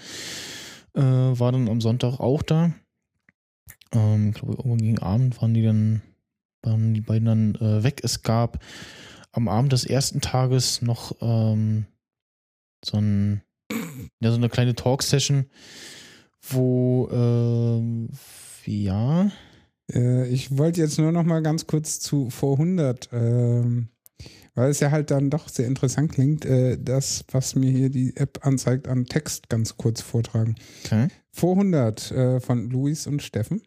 [0.96, 2.74] Äh, war dann am Sonntag auch da.
[3.92, 6.02] Ähm, ich glaube, irgendwann gegen Abend waren die dann,
[6.62, 8.02] waren die beiden dann äh, weg.
[8.04, 8.64] Es gab
[9.32, 11.86] am Abend des ersten Tages noch ähm,
[12.86, 13.42] so, ein,
[14.20, 15.46] ja, so eine kleine Talk-Session,
[16.50, 18.10] wo, ähm,
[18.66, 19.32] ja,
[19.92, 23.90] Äh, ich wollte jetzt nur noch mal ganz kurz zu vor 100, ähm,
[24.56, 28.16] weil es ja halt dann doch sehr interessant klingt, äh, das, was mir hier die
[28.16, 30.56] App anzeigt, an Text ganz kurz vortragen.
[30.86, 31.08] okay.
[31.32, 33.62] Vor 100 äh, von Luis und Steffen.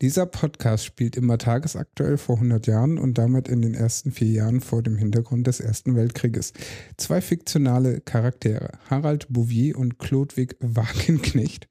[0.00, 4.60] Dieser Podcast spielt immer tagesaktuell vor 100 Jahren und damit in den ersten vier Jahren
[4.60, 6.52] vor dem Hintergrund des Ersten Weltkrieges.
[6.96, 11.68] Zwei fiktionale Charaktere, Harald Bouvier und Chlodwig Wagenknecht,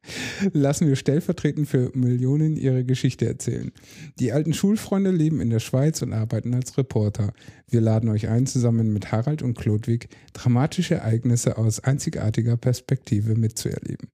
[0.51, 3.71] lassen wir stellvertretend für Millionen ihre Geschichte erzählen.
[4.19, 7.33] Die alten Schulfreunde leben in der Schweiz und arbeiten als Reporter.
[7.67, 14.09] Wir laden euch ein, zusammen mit Harald und Chlodwig dramatische Ereignisse aus einzigartiger Perspektive mitzuerleben.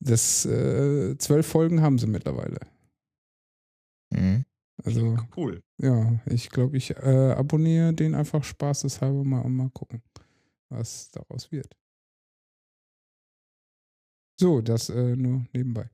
[0.00, 2.58] Das äh, zwölf Folgen haben sie mittlerweile.
[4.12, 4.44] Mhm.
[4.84, 5.62] Also Cool.
[5.78, 10.02] ja, ich glaube, ich äh, abonniere den einfach spaßeshalber mal und mal gucken,
[10.70, 11.76] was daraus wird.
[14.40, 15.88] So, das äh, nur nebenbei.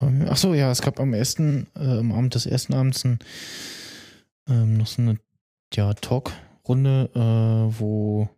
[0.00, 3.18] Ach so, ja, es gab am ersten, äh, am Abend des ersten Abends ein,
[4.48, 5.18] ähm, noch so eine
[5.74, 8.28] ja, Talk-Runde, äh, wo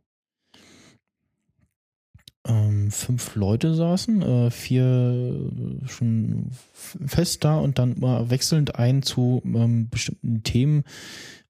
[2.50, 5.50] ähm, fünf Leute saßen, äh, vier
[5.86, 10.84] schon f- fest da und dann mal wechselnd ein zu ähm, bestimmten Themen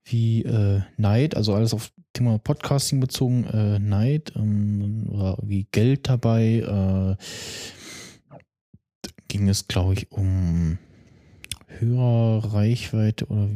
[0.05, 6.09] wie äh, Neid, also alles auf Thema Podcasting bezogen, äh, Neid, ähm, oder wie Geld
[6.09, 7.17] dabei, äh,
[9.29, 10.79] ging es, glaube ich, um
[11.69, 13.49] Hörerreichweite oder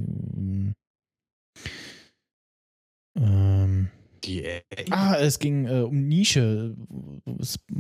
[3.17, 3.89] ähm,
[4.25, 4.45] Die
[4.91, 6.75] Ah, es ging äh, um Nische.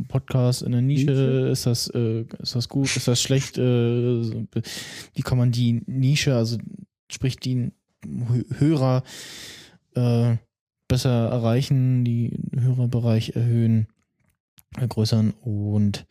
[0.08, 1.48] Podcast in der Nische, Nische?
[1.52, 3.56] ist das äh, ist das gut, ist das schlecht?
[3.58, 6.58] Äh, wie kann man die Nische, also
[7.10, 7.70] sprich die
[8.04, 9.02] Hö- Hörer
[9.94, 10.36] äh,
[10.88, 13.86] besser erreichen, die Hörerbereich erhöhen,
[14.76, 16.06] vergrößern und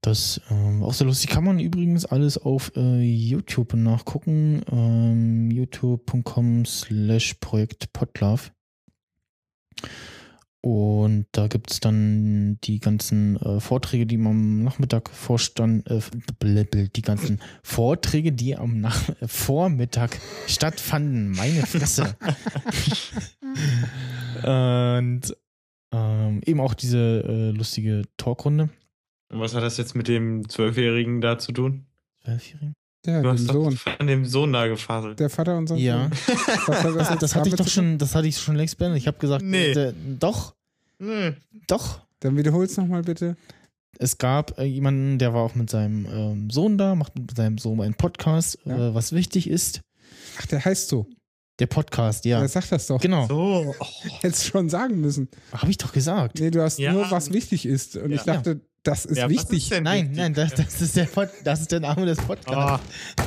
[0.00, 1.30] das ähm, auch sehr lustig.
[1.30, 4.62] Kann man übrigens alles auf äh, YouTube nachgucken.
[4.70, 8.50] Ähm, youtube.com slash Projekt Podlove.
[10.64, 16.00] Und da gibt's dann die ganzen äh, Vorträge, die am Nachmittag vorstand, äh,
[16.88, 21.32] die ganzen Vorträge, die am Nach äh, Vormittag stattfanden.
[21.32, 22.16] Meine Fresse.
[24.42, 25.36] Und
[25.92, 28.70] ähm, eben auch diese äh, lustige Talkrunde.
[29.28, 31.84] Und was hat das jetzt mit dem Zwölfjährigen da zu tun?
[32.22, 32.74] Zwölfjährigen?
[33.06, 33.78] Ja, Du hast Sohn.
[33.98, 35.20] an dem Sohn da gefaselt.
[35.20, 36.04] Der Vater unseres Ja.
[36.04, 36.18] Sohnes.
[36.66, 38.98] Was hat das, Das hatte ich doch schon, das hatte ich schon längst beendet.
[39.00, 39.72] Ich habe gesagt, Nee.
[39.72, 40.54] äh, doch,
[40.98, 41.32] Nö.
[41.66, 42.00] doch.
[42.20, 43.36] Dann wiederhol's nochmal bitte.
[43.98, 47.58] Es gab äh, jemanden, der war auch mit seinem ähm, Sohn da, macht mit seinem
[47.58, 48.88] Sohn einen Podcast, Ja.
[48.88, 49.82] äh, was wichtig ist.
[50.40, 51.06] Ach, der heißt so.
[51.60, 52.40] Der Podcast, ja.
[52.40, 52.48] Ja.
[52.48, 53.00] Sag das doch.
[53.00, 53.74] Genau, So.
[53.78, 53.84] Oh.
[54.22, 55.28] Hättest schon sagen müssen.
[55.52, 56.40] habe ich doch gesagt.
[56.40, 56.92] Nee, du hast Ja.
[56.92, 57.96] nur, was wichtig ist.
[57.96, 58.16] Und Ja.
[58.16, 59.58] ich dachte, das ist Ja, was wichtig.
[59.64, 60.16] ist denn Nein, wichtig?
[60.18, 62.84] nein, das, das, ist der Pod, das ist der Name des Podcasts.
[63.16, 63.24] Ah,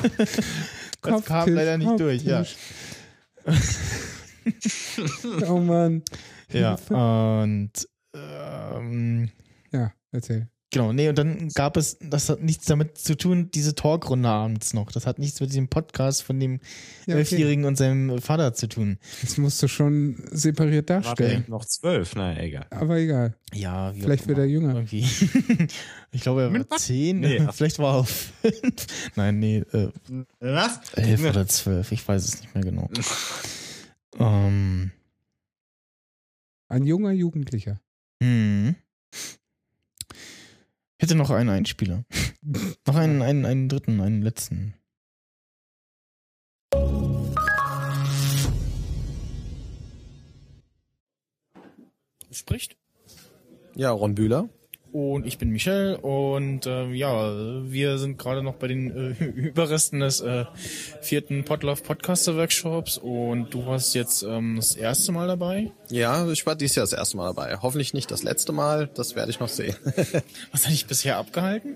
[1.09, 2.43] das kam leider nicht durch, ja.
[5.47, 6.03] oh Mann.
[6.51, 7.71] Ja, und
[8.15, 9.29] ähm,
[9.71, 10.47] Ja, erzähl.
[10.77, 14.73] Genau, nee, und dann gab es, das hat nichts damit zu tun, diese Talkrunde abends
[14.73, 14.91] noch.
[14.91, 16.53] Das hat nichts mit diesem Podcast von dem
[17.05, 17.19] Ja, okay.
[17.19, 18.97] Elfjährigen und seinem Vater zu tun.
[19.21, 21.43] Das musst du schon separiert darstellen.
[21.43, 22.15] der noch zwölf?
[22.15, 22.65] Na, egal.
[22.69, 23.35] Aber egal.
[23.53, 24.75] Ja, wie Vielleicht wird er jünger.
[24.75, 25.05] Irgendwie.
[26.11, 27.19] ich glaube, er war zehn.
[27.21, 27.47] Nee.
[27.51, 28.87] Vielleicht war er auf fünf.
[29.15, 29.89] Nein, nee, äh,
[30.39, 30.79] Was?
[30.93, 31.91] elf oder zwölf.
[31.91, 32.89] Ich weiß es nicht mehr genau.
[34.19, 34.91] ähm,
[36.69, 37.81] Ein junger Jugendlicher.
[38.21, 38.75] hm.
[40.99, 42.05] Ich hätte noch einen Einspieler.
[42.87, 44.73] noch einen, einen, einen dritten, einen letzten.
[52.31, 52.77] Spricht.
[53.75, 54.49] Ja, Ron Bühler.
[54.91, 57.31] Und ich bin Michel und äh, ja,
[57.69, 60.45] wir sind gerade noch bei den äh, Überresten des äh,
[61.01, 65.71] vierten Podlove Podcaster Workshops und du warst jetzt ähm, das erste Mal dabei.
[65.89, 67.57] Ja, ich war dieses Jahr das erste Mal dabei.
[67.61, 69.75] Hoffentlich nicht das letzte Mal, das werde ich noch sehen.
[70.51, 71.75] Was hat dich bisher abgehalten?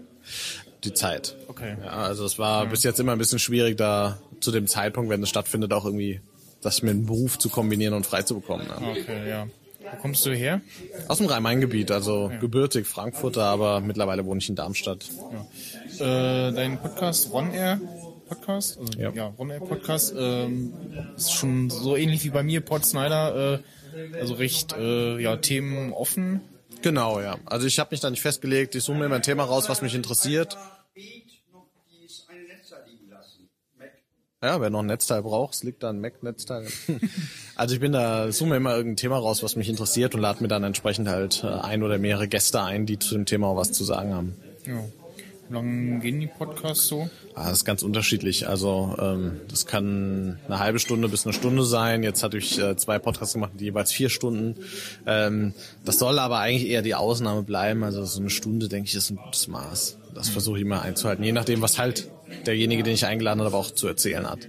[0.83, 1.35] Die Zeit.
[1.47, 1.75] Okay.
[1.83, 5.21] Ja, also es war bis jetzt immer ein bisschen schwierig, da zu dem Zeitpunkt, wenn
[5.21, 6.21] es stattfindet, auch irgendwie
[6.61, 8.67] das mit dem Beruf zu kombinieren und frei zu bekommen.
[8.67, 8.75] Ne?
[8.91, 9.47] Okay, ja.
[9.91, 10.61] Wo kommst du her?
[11.07, 15.09] Aus dem Rhein-Main-Gebiet, also gebürtig Frankfurter, aber mittlerweile wohne ich in Darmstadt.
[15.99, 17.79] Äh, dein Podcast Ron Air
[18.27, 19.11] Podcast, also, ja.
[19.11, 19.33] Ja.
[19.37, 20.73] Ron Air Podcast, ähm,
[21.17, 23.59] ist schon so ähnlich wie bei mir, Pod Snyder,
[23.95, 26.39] äh, also recht äh, ja themenoffen.
[26.81, 27.37] Genau, ja.
[27.45, 28.73] Also ich habe mich da nicht festgelegt.
[28.75, 30.57] Ich suche mir immer ein Thema raus, was mich interessiert.
[34.43, 36.65] Ja, wer noch ein Netzteil braucht, es liegt da ein Mac-Netzteil.
[37.55, 40.41] also ich bin da, suche mir immer irgendein Thema raus, was mich interessiert und lade
[40.41, 43.55] mir dann entsprechend halt äh, ein oder mehrere Gäste ein, die zu dem Thema auch
[43.55, 44.35] was zu sagen haben.
[44.65, 44.83] Ja.
[45.47, 47.07] Wie lange gehen die Podcasts so?
[47.35, 48.47] Ah, das ist ganz unterschiedlich.
[48.47, 52.01] Also ähm, das kann eine halbe Stunde bis eine Stunde sein.
[52.01, 54.55] Jetzt hatte ich äh, zwei Podcasts gemacht, die jeweils vier Stunden.
[55.05, 55.53] Ähm,
[55.85, 57.83] das soll aber eigentlich eher die Ausnahme bleiben.
[57.83, 59.97] Also so eine Stunde, denke ich, ist ein gutes Maß.
[60.15, 62.09] Das versuche ich immer einzuhalten, je nachdem, was halt
[62.45, 64.47] derjenige, den ich eingeladen habe, auch zu erzählen hat.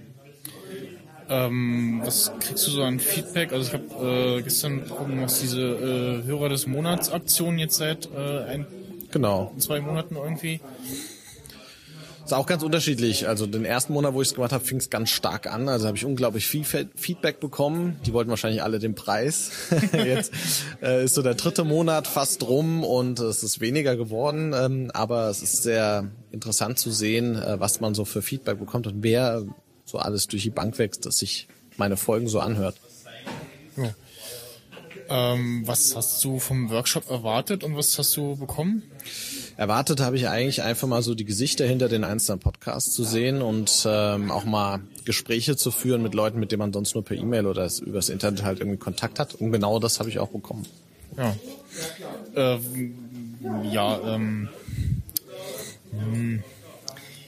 [1.29, 3.53] Ähm, was kriegst du so an Feedback?
[3.53, 4.83] Also ich habe äh, gestern
[5.21, 8.65] was diese äh, Hörer des Monats Aktion jetzt seit äh, ein,
[9.11, 9.53] Genau.
[9.57, 10.59] zwei Monaten irgendwie.
[12.25, 13.27] Ist auch ganz unterschiedlich.
[13.27, 15.67] Also den ersten Monat, wo ich es gemacht habe, fing es ganz stark an.
[15.67, 17.99] Also habe ich unglaublich viel Fe- Feedback bekommen.
[18.05, 19.51] Die wollten wahrscheinlich alle den Preis.
[19.93, 20.31] Jetzt
[20.81, 24.53] äh, ist so der dritte Monat fast rum und es ist weniger geworden.
[24.55, 28.87] Ähm, aber es ist sehr interessant zu sehen, äh, was man so für Feedback bekommt
[28.87, 29.43] und wer
[29.83, 32.75] so alles durch die Bank wächst, dass sich meine Folgen so anhört.
[35.09, 38.83] Ähm, was hast du vom Workshop erwartet und was hast du bekommen?
[39.55, 43.41] Erwartet habe ich eigentlich einfach mal so die Gesichter hinter den einzelnen Podcasts zu sehen
[43.41, 47.17] und ähm, auch mal Gespräche zu führen mit Leuten, mit denen man sonst nur per
[47.17, 49.35] E-Mail oder übers Internet halt irgendwie Kontakt hat.
[49.35, 50.65] Und genau das habe ich auch bekommen.
[51.17, 51.35] Ja.
[52.35, 52.59] Äh,
[53.71, 54.49] ja, ähm.
[55.91, 56.43] hm.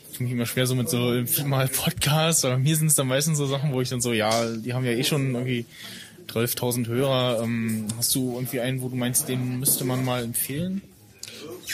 [0.10, 1.14] Ich tue mich immer schwer so mit so
[1.46, 4.50] mal Podcasts, aber mir sind es dann meistens so Sachen, wo ich dann so, ja,
[4.50, 5.66] die haben ja eh schon irgendwie
[6.30, 7.44] 12.000 Hörer.
[7.44, 10.82] Ähm, hast du irgendwie einen, wo du meinst, den müsste man mal empfehlen?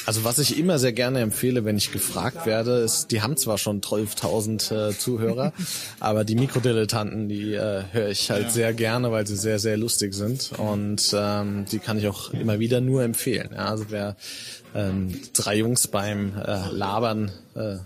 [0.05, 3.57] Also was ich immer sehr gerne empfehle, wenn ich gefragt werde, ist, die haben zwar
[3.57, 5.53] schon 12.000 äh, Zuhörer,
[5.99, 10.13] aber die Mikrodilettanten, die äh, höre ich halt sehr gerne, weil sie sehr, sehr lustig
[10.13, 13.49] sind und ähm, die kann ich auch immer wieder nur empfehlen.
[13.53, 14.15] Ja, also wer
[14.73, 17.77] ähm, drei Jungs beim äh, Labern äh,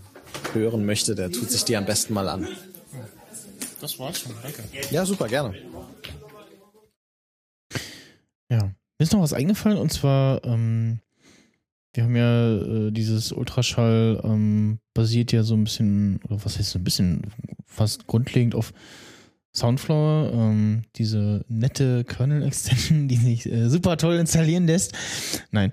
[0.54, 2.48] hören möchte, der tut sich die am besten mal an.
[3.82, 4.64] Das war's schon, danke.
[4.92, 5.56] Ja, super, gerne.
[8.50, 8.72] Ja.
[8.98, 11.00] Mir ist noch was eingefallen und zwar, ähm,
[11.96, 16.72] wir haben ja äh, dieses Ultraschall ähm, basiert ja so ein bisschen, oder was heißt
[16.72, 17.22] so ein bisschen,
[17.66, 18.74] fast grundlegend auf
[19.54, 24.94] Soundflower, ähm, diese nette Kernel-Extension, die sich äh, super toll installieren lässt.
[25.52, 25.72] Nein.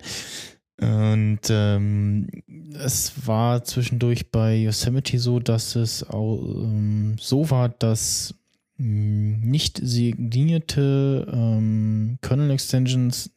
[0.81, 2.27] Und ähm,
[2.73, 8.35] es war zwischendurch bei Yosemite so, dass es auch ähm, so war, dass
[8.77, 13.31] mh, nicht signierte ähm, Kernel-Extensions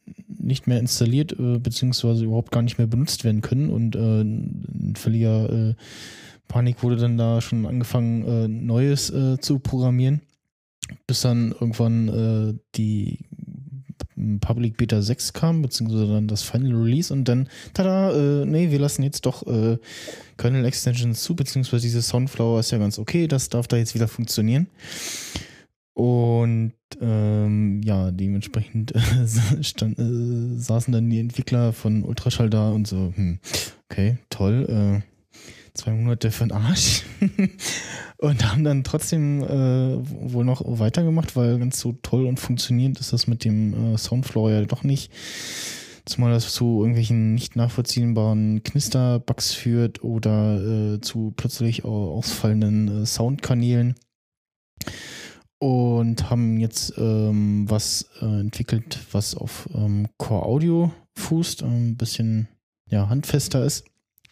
[0.47, 4.93] nicht mehr installiert äh, beziehungsweise überhaupt gar nicht mehr benutzt werden können und äh, in
[4.95, 5.75] völliger äh,
[6.47, 10.21] Panik wurde dann da schon angefangen, äh, Neues äh, zu programmieren,
[11.05, 13.19] bis dann irgendwann äh, die
[14.41, 18.79] Public Beta 6 kam, beziehungsweise dann das Final Release und dann, tada, äh, nee, wir
[18.79, 19.77] lassen jetzt doch äh,
[20.37, 24.07] Kernel Extensions zu, beziehungsweise dieses Soundflower ist ja ganz okay, das darf da jetzt wieder
[24.07, 24.67] funktionieren.
[25.97, 29.01] Und ähm, ja, dementsprechend äh,
[29.63, 33.39] stand, äh, saßen dann die Entwickler von Ultraschall da und so, hm,
[33.89, 35.37] okay, toll, äh,
[35.73, 37.01] zwei Monate für den Arsch.
[38.17, 39.97] und haben dann trotzdem äh,
[40.31, 44.51] wohl noch weitergemacht, weil ganz so toll und funktionierend ist das mit dem äh, Soundfloor
[44.51, 45.11] ja doch nicht.
[46.05, 53.95] Zumal das zu irgendwelchen nicht nachvollziehbaren Knisterbugs führt oder äh, zu plötzlich ausfallenden äh, Soundkanälen
[55.59, 62.47] und haben jetzt ähm, was äh, entwickelt, was auf ähm, Core Audio fußt, ein bisschen
[62.89, 63.85] ja, handfester ist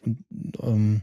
[0.04, 0.24] und
[0.62, 1.02] ähm,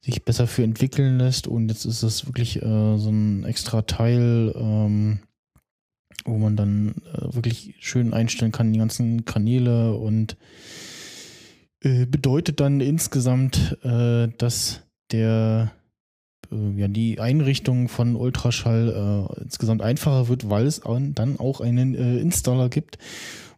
[0.00, 1.46] sich besser für entwickeln lässt.
[1.46, 5.20] Und jetzt ist es wirklich äh, so ein extra Teil, ähm,
[6.24, 10.36] wo man dann äh, wirklich schön einstellen kann, die ganzen Kanäle und
[11.82, 14.82] äh, bedeutet dann insgesamt, äh, dass
[15.12, 15.72] der
[16.76, 21.94] ja, die Einrichtung von Ultraschall äh, insgesamt einfacher wird, weil es an, dann auch einen
[21.94, 22.98] äh, Installer gibt,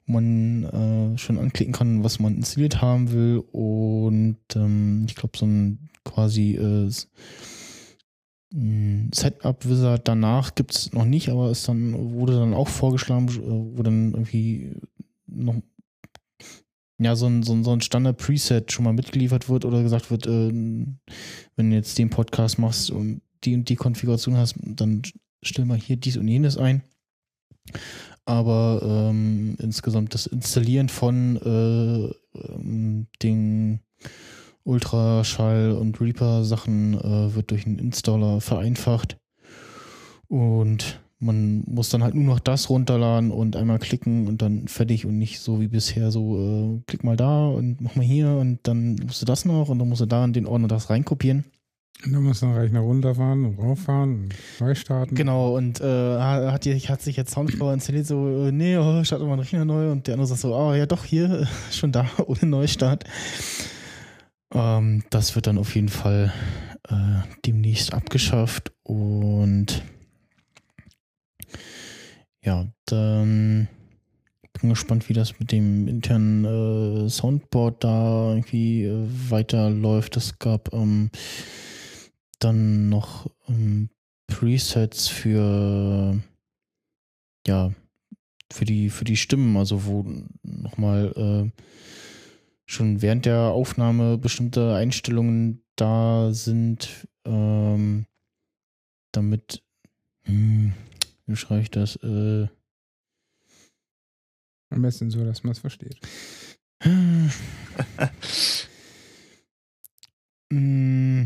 [0.07, 3.43] wo man äh, schon anklicken kann, was man installiert haben will.
[3.53, 6.91] Und ähm, ich glaube, so ein quasi äh,
[9.15, 13.83] Setup-Wizard danach gibt es noch nicht, aber es dann wurde dann auch vorgeschlagen, äh, wo
[13.83, 14.77] dann irgendwie
[15.27, 15.63] noch
[16.99, 20.27] ja, so ein, so ein, so ein Standard-Preset schon mal mitgeliefert wird oder gesagt wird,
[20.27, 25.03] äh, wenn du jetzt den Podcast machst und die und die Konfiguration hast, dann
[25.43, 26.83] stell mal hier dies und jenes ein.
[28.25, 28.81] Aber
[29.11, 33.81] ähm, insgesamt das Installieren von äh, ähm, den
[34.65, 39.19] Ultraschall und Reaper Sachen äh, wird durch einen Installer vereinfacht.
[40.29, 45.07] Und man muss dann halt nur noch das runterladen und einmal klicken und dann fertig
[45.07, 48.59] und nicht so wie bisher so, äh, klick mal da und mach mal hier und
[48.65, 51.45] dann musst du das noch und dann musst du da in den Ordner das reinkopieren.
[52.05, 55.15] Und dann musst du den Rechner runterfahren und rauffahren und neu starten.
[55.15, 59.37] Genau, und äh, hat, hat sich jetzt Soundflower installiert, so, äh, nee, oh, starte mal
[59.37, 62.47] den Rechner neu und der andere sagt so, oh ja doch, hier, schon da, ohne
[62.47, 63.05] Neustart.
[64.53, 66.33] Ähm, das wird dann auf jeden Fall
[66.89, 66.95] äh,
[67.47, 69.83] demnächst abgeschafft und
[72.45, 73.69] ja, dann
[74.61, 80.17] bin gespannt, wie das mit dem internen äh, Soundboard da irgendwie äh, weiterläuft.
[80.17, 81.11] Es gab ähm,
[82.39, 83.91] dann noch ähm,
[84.27, 86.21] Presets für
[87.47, 87.73] ja
[88.53, 90.05] für die für die Stimmen, also wo
[90.43, 91.13] nochmal
[91.55, 91.63] äh,
[92.67, 98.07] schon während der Aufnahme bestimmte Einstellungen da sind, ähm,
[99.13, 99.63] damit
[100.25, 100.73] hm,
[101.27, 101.97] wie schreibe ich das?
[101.97, 102.49] Äh,
[104.71, 105.99] Am besten so, dass man es versteht.
[110.51, 111.25] mm,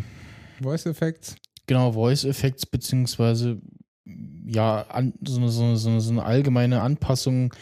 [0.60, 1.36] Voice Effects.
[1.66, 3.60] genau, Voice Effects, beziehungsweise
[4.46, 7.52] ja, an, so, eine, so, eine, so eine- so eine allgemeine Anpassung,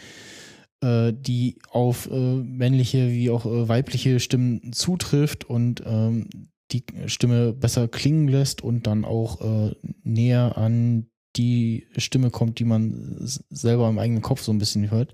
[0.81, 6.29] äh, die auf äh, männliche wie auch äh, weibliche Stimmen zutrifft und ähm,
[6.71, 12.65] die Stimme besser klingen lässt und dann auch äh, näher an die Stimme kommt, die
[12.65, 13.17] man
[13.49, 15.13] selber im eigenen Kopf so ein bisschen hört,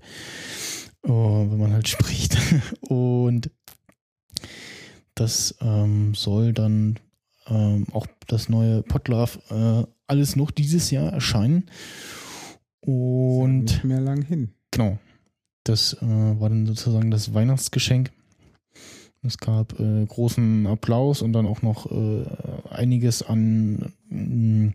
[1.02, 2.36] oh, wenn man halt spricht.
[2.80, 3.50] Und
[5.14, 6.98] das ähm, soll dann
[7.46, 11.70] ähm, auch das neue Podlove äh, alles noch dieses Jahr erscheinen.
[12.80, 14.50] Und Nicht mehr lang hin.
[14.70, 14.98] Genau.
[15.64, 18.10] Das äh, war dann sozusagen das Weihnachtsgeschenk.
[19.24, 22.24] Es gab äh, großen Applaus und dann auch noch äh,
[22.70, 24.72] einiges an mh,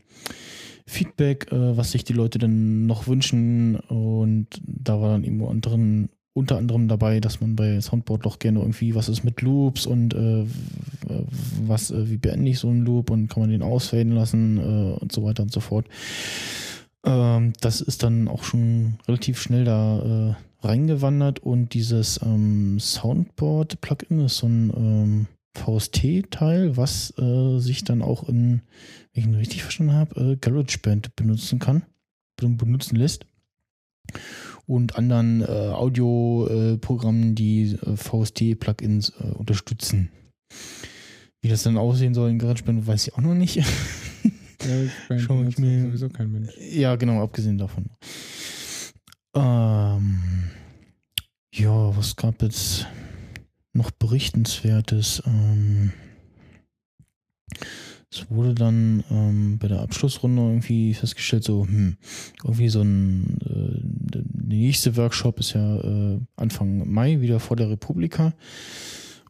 [0.87, 3.75] Feedback, äh, was sich die Leute denn noch wünschen.
[3.75, 8.59] Und da war dann unter anderem, unter anderem dabei, dass man bei Soundboard doch gerne
[8.59, 10.45] irgendwie, was ist mit Loops und äh,
[11.61, 14.99] was, äh, wie beende ich so einen Loop und kann man den ausfaden lassen äh,
[14.99, 15.85] und so weiter und so fort.
[17.05, 24.21] Ähm, das ist dann auch schon relativ schnell da äh, reingewandert und dieses ähm, Soundboard-Plugin
[24.21, 25.27] ist so ein ähm,
[25.57, 28.61] VST-Teil, was äh, sich dann auch in,
[29.13, 31.83] wenn ich ihn richtig verstanden habe, äh, GarageBand benutzen kann,
[32.37, 33.25] ben- benutzen lässt.
[34.65, 40.09] Und anderen äh, Audio-Programmen, die äh, VST-Plugins äh, unterstützen.
[41.41, 43.55] Wie das dann aussehen soll in GarageBand, weiß ich auch noch nicht.
[44.59, 46.51] GarageBand Schau ich mir- sowieso kein Mensch.
[46.71, 47.85] Ja, genau, abgesehen davon.
[49.35, 50.19] Ähm,
[51.53, 52.87] ja, was gab jetzt
[53.77, 55.23] noch Berichtenswertes?
[55.25, 55.93] Ähm,
[58.11, 61.97] es wurde dann ähm, bei der Abschlussrunde irgendwie festgestellt, so, hm,
[62.43, 67.69] irgendwie so ein, äh, der nächste Workshop ist ja äh, Anfang Mai, wieder vor der
[67.69, 68.33] Republika.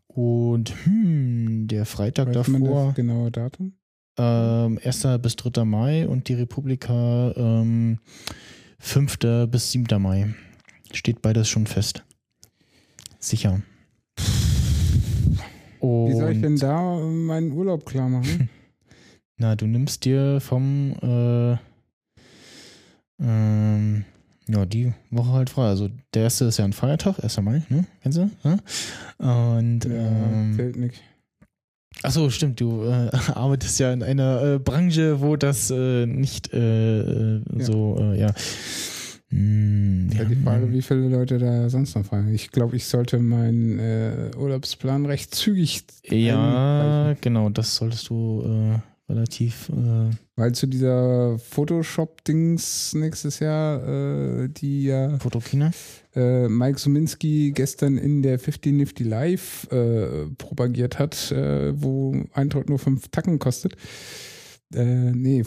[0.08, 2.94] Und hm, der Freitag Weiß davor.
[2.94, 3.74] genaue Datum?
[4.18, 5.08] Ähm, 1.
[5.22, 5.64] bis 3.
[5.64, 8.00] Mai und die Republika ähm,
[8.80, 9.18] 5.
[9.50, 10.02] bis 7.
[10.02, 10.34] Mai.
[10.92, 12.04] Steht beides schon fest.
[13.20, 13.62] Sicher.
[16.10, 18.50] Wie soll ich Und- denn da meinen Urlaub klar machen?
[19.38, 21.58] Na, du nimmst dir vom äh,
[23.20, 24.06] ähm,
[24.48, 25.68] ja, die Woche halt frei.
[25.68, 27.42] Also der erste ist ja ein Feiertag, 1.
[27.42, 27.86] Mai, ne?
[28.02, 28.30] Kennst du?
[28.44, 28.58] Ja?
[29.20, 31.02] Und ja, ähm, zählt nicht.
[32.04, 37.38] Achso, stimmt, du äh, arbeitest ja in einer äh, Branche, wo das äh, nicht äh,
[37.38, 38.34] äh, so, äh, ja.
[39.30, 40.74] Hm, Ja, ja, die Frage, hm.
[40.74, 42.34] wie viele Leute da sonst noch fragen.
[42.34, 46.40] Ich glaube, ich sollte meinen äh, Urlaubsplan recht zügig Ja,
[47.02, 47.22] einreichen.
[47.22, 49.70] genau, das solltest du äh, relativ.
[49.70, 53.86] Äh, Weil zu dieser Photoshop-Dings nächstes Jahr,
[54.44, 55.72] äh, die ja Fotokina.
[56.16, 61.34] äh, Mike Suminski gestern in der 50 Nifty Live äh, propagiert hat,
[61.74, 63.76] wo Eintritt nur fünf Tacken kostet.
[64.74, 65.44] Äh, nee,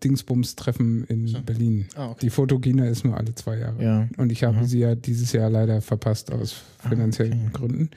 [0.00, 1.40] Photoshop-Dingsbums-Treffen in So.
[1.42, 1.86] Berlin.
[1.94, 2.18] Ah, okay.
[2.22, 3.82] Die Fotogina ist nur alle zwei Jahre.
[3.82, 4.08] Ja.
[4.16, 4.64] Und ich habe Mhm.
[4.64, 7.50] sie ja dieses Jahr leider verpasst aus Ah, finanziellen okay.
[7.52, 7.90] Gründen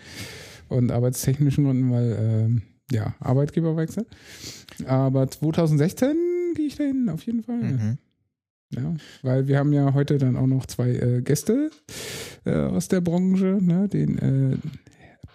[0.70, 4.06] und arbeitstechnischen Gründen, weil ähm, ja, Arbeitgeberwechsel.
[4.86, 6.16] Aber 2016
[6.56, 7.62] gehe ich dahin, auf jeden Fall.
[7.64, 7.98] Mhm.
[8.76, 11.70] Ja, weil wir haben ja heute dann auch noch zwei äh, Gäste
[12.44, 14.58] äh, aus der Branche, ne, den äh,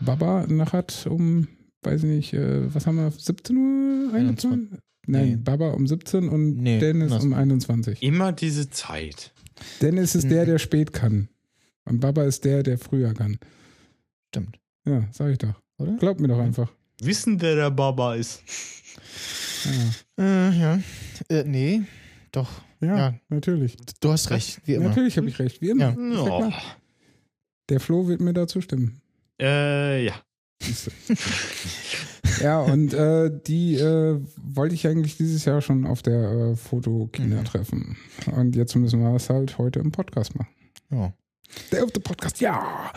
[0.01, 1.47] Baba noch hat um,
[1.83, 4.13] weiß ich nicht, äh, was haben wir, 17 Uhr?
[4.13, 4.79] 21?
[5.11, 5.37] Nein, Nee.
[5.37, 7.39] Baba um 17 und Nee, Dennis um mal.
[7.41, 8.03] 21.
[8.03, 9.33] Immer diese Zeit.
[9.81, 11.29] Dennis ist der, der spät kann.
[11.85, 13.39] Und Baba ist der, der früher kann.
[14.29, 14.59] Stimmt.
[14.87, 15.55] Ja, sag ich doch.
[15.79, 15.97] Oder?
[15.97, 16.71] Glaub mir doch einfach.
[17.01, 18.43] Wissen, wer der Baba ist.
[19.65, 20.81] Ja, Äh, ja.
[21.29, 21.83] Äh, nee,
[22.33, 22.51] doch.
[22.81, 23.15] ja, Ja.
[23.29, 23.77] natürlich.
[24.01, 24.89] Du hast recht, wie immer.
[24.89, 25.97] Natürlich habe ich recht, wie immer.
[25.99, 26.53] Ja.
[27.71, 29.01] Der Flo wird mir da zustimmen.
[29.41, 30.15] Äh, ja.
[32.43, 37.41] Ja, und äh, die äh, wollte ich eigentlich dieses Jahr schon auf der äh, Fotokina
[37.41, 37.45] Mhm.
[37.45, 37.97] treffen.
[38.37, 40.49] Und jetzt müssen wir es halt heute im Podcast machen.
[40.91, 41.13] Ja.
[41.73, 42.93] Der der Podcast, ja!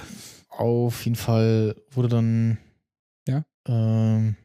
[0.50, 2.58] Auf jeden Fall wurde dann
[3.28, 3.44] Ja?
[3.68, 4.36] ähm,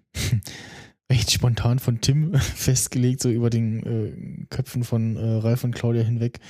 [1.10, 6.02] recht spontan von Tim festgelegt, so über den äh, Köpfen von äh, Ralf und Claudia
[6.02, 6.40] hinweg.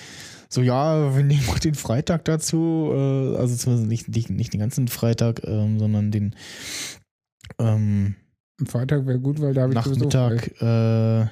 [0.48, 4.61] So, ja, wir nehmen auch den Freitag dazu, äh, also zumindest nicht, nicht, nicht den
[4.61, 6.34] ganzen Freitag, ähm, sondern den
[7.59, 8.14] ähm,
[8.64, 9.76] Freitag wäre gut, weil da habe ich.
[9.76, 11.26] Nachmittag, äh,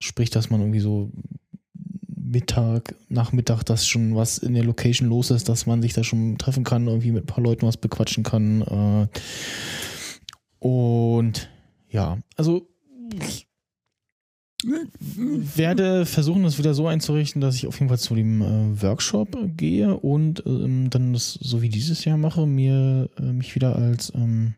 [0.00, 1.10] sprich, dass man irgendwie so
[2.32, 6.38] Mittag, Nachmittag, dass schon was in der Location los ist, dass man sich da schon
[6.38, 8.62] treffen kann, irgendwie mit ein paar Leuten was bequatschen kann.
[8.62, 9.08] Äh,
[10.60, 11.50] und
[11.92, 12.68] ja, also
[13.14, 13.46] ich
[14.66, 19.36] werde versuchen, das wieder so einzurichten, dass ich auf jeden Fall zu dem äh, Workshop
[19.56, 24.12] gehe und ähm, dann das so wie dieses Jahr mache, mir äh, mich wieder als
[24.14, 24.54] ähm,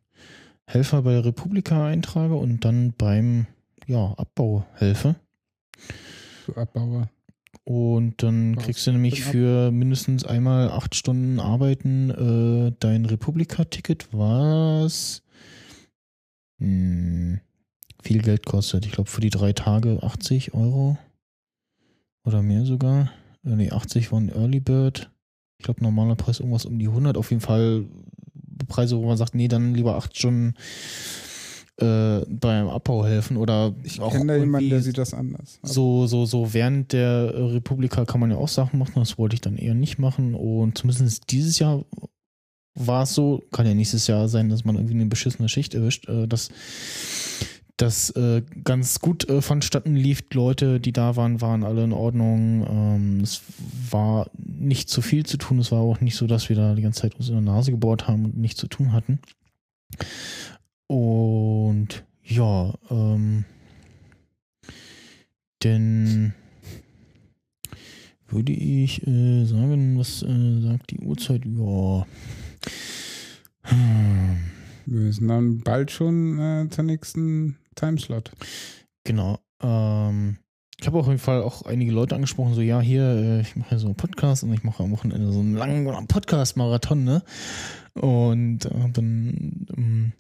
[0.66, 3.47] Helfer bei der Republika eintrage und dann beim
[3.87, 5.16] ja, Abbau helfe.
[6.47, 7.09] Du Abbauer.
[7.64, 14.09] Und dann Was kriegst du nämlich für mindestens einmal acht Stunden Arbeiten äh, dein Republika-Ticket,
[14.12, 15.22] was
[16.64, 17.40] hm,
[18.02, 18.86] viel Geld kostet.
[18.86, 20.98] Ich glaube für die drei Tage 80 Euro
[22.24, 23.10] oder mehr sogar.
[23.44, 25.10] Äh, nee, 80 war ein Early Bird.
[25.58, 27.16] Ich glaube normaler Preis irgendwas um die 100.
[27.16, 27.86] Auf jeden Fall
[28.66, 30.54] Preise, wo man sagt, nee, dann lieber acht Stunden
[31.76, 35.58] äh, beim Abbau helfen oder Ich kenne da jemanden, der sieht das anders.
[35.62, 39.40] so, so, so während der Republika kann man ja auch Sachen machen, das wollte ich
[39.40, 40.34] dann eher nicht machen.
[40.34, 41.84] Und zumindest dieses Jahr
[42.75, 46.09] war es so, kann ja nächstes Jahr sein, dass man irgendwie eine beschissene Schicht erwischt,
[46.09, 46.51] äh, dass
[47.77, 50.22] das äh, ganz gut äh, vonstatten lief.
[50.33, 52.66] Leute, die da waren, waren alle in Ordnung.
[52.68, 53.43] Ähm, es
[53.91, 55.59] war nicht zu viel zu tun.
[55.59, 57.72] Es war auch nicht so, dass wir da die ganze Zeit uns in der Nase
[57.72, 59.18] gebohrt haben und nichts zu tun hatten.
[60.87, 63.45] Und ja, ähm,
[65.62, 66.35] denn
[68.29, 71.43] würde ich äh, sagen, was äh, sagt die Uhrzeit?
[71.45, 72.07] Ja.
[73.64, 74.36] Hm.
[74.86, 78.32] Wir sind dann bald schon äh, zur nächsten Timeslot.
[79.04, 79.38] Genau.
[79.62, 80.36] Ähm,
[80.78, 83.78] ich habe auf jeden Fall auch einige Leute angesprochen, so ja, hier, äh, ich mache
[83.78, 87.22] so einen Podcast und ich mache am Wochenende so einen langen Podcast-Marathon, ne?
[87.94, 90.12] Und äh, dann ähm,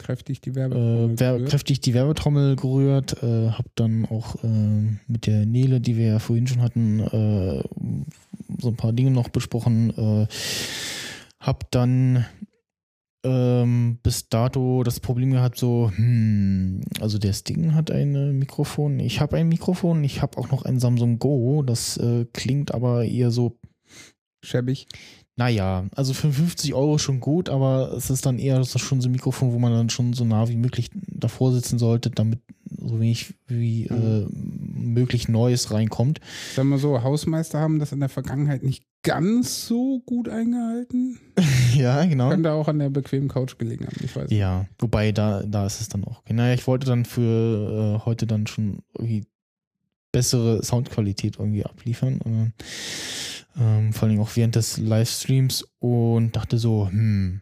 [0.00, 1.20] Kräftig die äh, Werbetrommel.
[1.20, 1.50] wer, gerührt.
[1.50, 6.18] kräftig die Werbetrommel gerührt, äh, hab dann auch äh, mit der Nele, die wir ja
[6.18, 7.62] vorhin schon hatten, äh,
[8.58, 9.90] so ein paar Dinge noch besprochen.
[9.90, 10.26] Äh,
[11.38, 12.24] hab dann
[13.24, 18.98] ähm, bis dato das Problem gehabt, so, hm, also der Sting hat ein äh, Mikrofon,
[19.00, 23.04] ich habe ein Mikrofon, ich habe auch noch ein Samsung Go, das äh, klingt aber
[23.04, 23.58] eher so
[24.42, 24.86] Schäbig.
[25.36, 29.00] Naja, also für 50 Euro schon gut, aber es ist dann eher das ist schon
[29.00, 32.40] so ein Mikrofon, wo man dann schon so nah wie möglich davor sitzen sollte, damit
[32.78, 36.20] so wenig wie äh, möglich Neues reinkommt.
[36.54, 41.18] Sagen wir so, Hausmeister haben das in der Vergangenheit nicht ganz so gut eingehalten.
[41.74, 42.30] ja, genau.
[42.30, 44.30] Könnte auch an der bequemen Couch gelegen haben, ich weiß.
[44.30, 46.18] Ja, wobei da, da ist es dann auch.
[46.18, 46.34] okay.
[46.34, 49.24] Naja, ich wollte dann für äh, heute dann schon irgendwie
[50.12, 52.20] bessere Soundqualität irgendwie abliefern.
[52.20, 52.52] Und,
[53.58, 57.40] ähm, vor allem auch während des Livestreams und dachte so, hm,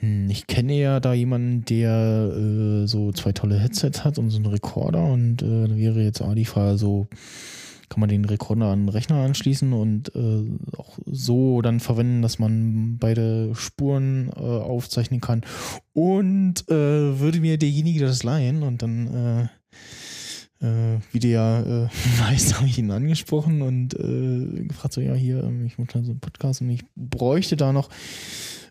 [0.00, 4.36] hm, ich kenne ja da jemanden, der äh, so zwei tolle Headsets hat und so
[4.36, 7.08] einen Rekorder und äh, wäre jetzt auch die Frage so,
[7.88, 10.44] kann man den Rekorder an den Rechner anschließen und äh,
[10.76, 15.42] auch so dann verwenden, dass man beide Spuren äh, aufzeichnen kann.
[15.94, 19.48] Und äh, würde mir derjenige das leihen und dann,
[20.60, 21.88] äh, wie der ja äh,
[22.20, 26.10] weiß, habe ich ihn angesprochen und äh, gefragt, so ja, hier, ähm, ich mache so
[26.10, 27.90] einen Podcast und ich bräuchte da noch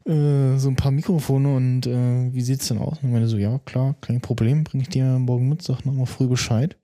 [0.05, 2.99] äh, so ein paar Mikrofone und äh, wie sieht's denn aus?
[2.99, 6.05] Und ich meine so, ja, klar, kein Problem, bringe ich dir morgen mit, sag nochmal
[6.05, 6.77] früh Bescheid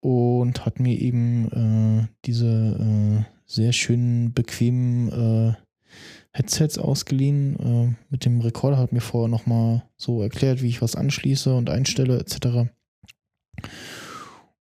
[0.00, 5.56] und hat mir eben äh, diese äh, sehr schönen, bequemen
[6.30, 7.98] Headsets ausgeliehen.
[8.08, 12.18] Mit dem Rekorder hat mir vorher nochmal so erklärt, wie ich was anschließe und einstelle
[12.18, 12.70] etc.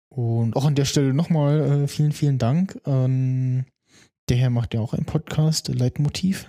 [0.08, 2.80] Und auch an der Stelle nochmal äh, vielen, vielen Dank.
[2.86, 3.66] Ähm,
[4.28, 6.48] der Herr macht ja auch einen Podcast, Leitmotiv.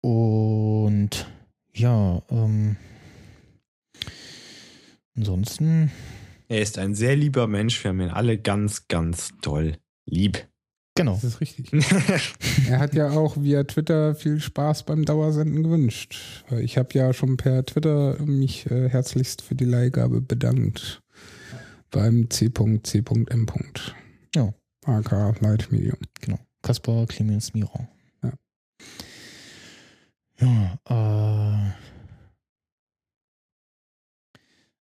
[0.00, 1.26] Und
[1.74, 2.76] ja, ähm,
[5.16, 5.90] ansonsten
[6.48, 7.82] Er ist ein sehr lieber Mensch.
[7.82, 10.46] Wir haben ihn alle ganz, ganz toll lieb.
[10.94, 11.14] Genau.
[11.14, 11.70] Das ist richtig.
[12.68, 16.44] Er hat ja auch via Twitter viel Spaß beim Dauersenden gewünscht.
[16.60, 21.02] Ich habe ja schon per Twitter mich äh, herzlichst für die Leihgabe bedankt.
[21.90, 23.46] Beim C.C.M.
[24.34, 24.54] Ja.
[24.84, 25.98] AK Light Medium.
[26.20, 26.38] Genau.
[26.62, 27.88] Kaspar Clemens Mira.
[28.22, 28.32] Ja.
[30.40, 31.72] Ja, äh.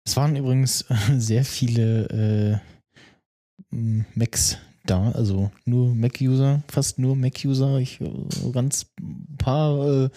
[0.04, 0.84] Es waren übrigens
[1.18, 2.60] sehr viele
[3.70, 4.58] äh, Macs
[4.90, 7.78] da, also nur Mac-User, fast nur Mac-User.
[7.78, 8.10] Ich äh,
[8.52, 8.86] ganz
[9.38, 10.08] paar äh,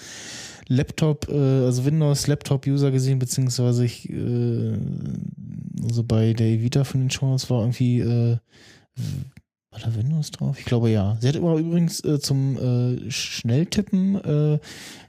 [0.68, 4.78] Laptop, äh, also Windows-Laptop-User gesehen, beziehungsweise ich, äh,
[5.84, 8.38] also bei der Evita von den Shows war irgendwie, äh,
[9.72, 10.58] war da Windows drauf?
[10.60, 11.18] Ich glaube ja.
[11.22, 14.60] Sie hat immer übrigens äh, zum äh, Schnelltippen äh,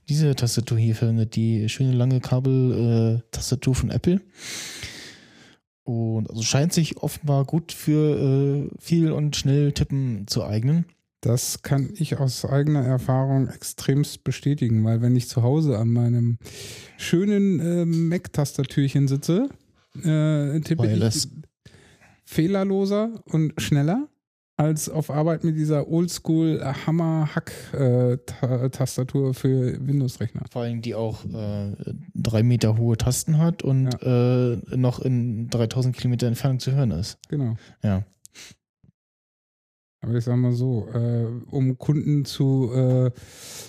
[0.09, 4.21] diese Tastatur hier verwendet, die schöne lange Kabel-Tastatur von Apple.
[5.85, 10.87] Und also scheint sich offenbar gut für äh, viel und schnell tippen zu eignen.
[11.21, 16.39] Das kann ich aus eigener Erfahrung extremst bestätigen, weil wenn ich zu Hause an meinem
[16.99, 19.49] schönen äh, Mac-Tastatürchen sitze,
[19.99, 21.27] äh, tippe Wireless.
[21.27, 21.31] ich
[22.25, 24.09] fehlerloser und schneller
[24.57, 30.43] als auf Arbeit mit dieser Oldschool Hammer-Hack-Tastatur für Windows-Rechner.
[30.51, 31.75] Vor allem die auch äh,
[32.15, 37.19] drei Meter hohe Tasten hat und äh, noch in 3000 Kilometer Entfernung zu hören ist.
[37.29, 37.57] Genau.
[37.83, 38.05] Ja.
[40.05, 43.13] Aber ich sag mal so, äh, um Kunden zu äh,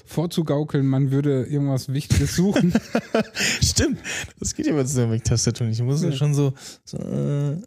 [0.06, 2.74] vorzugaukeln, man würde irgendwas Wichtiges suchen.
[3.62, 4.00] Stimmt.
[4.40, 5.80] Das geht ja mit so einer Mac-Tastatur nicht.
[5.80, 6.16] Ich muss ja Ja.
[6.16, 6.54] schon so,
[6.84, 7.58] so äh,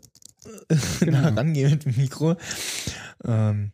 [1.01, 1.21] Genau.
[1.21, 2.35] nah rangehen mit dem Mikro.
[3.27, 3.73] Ähm,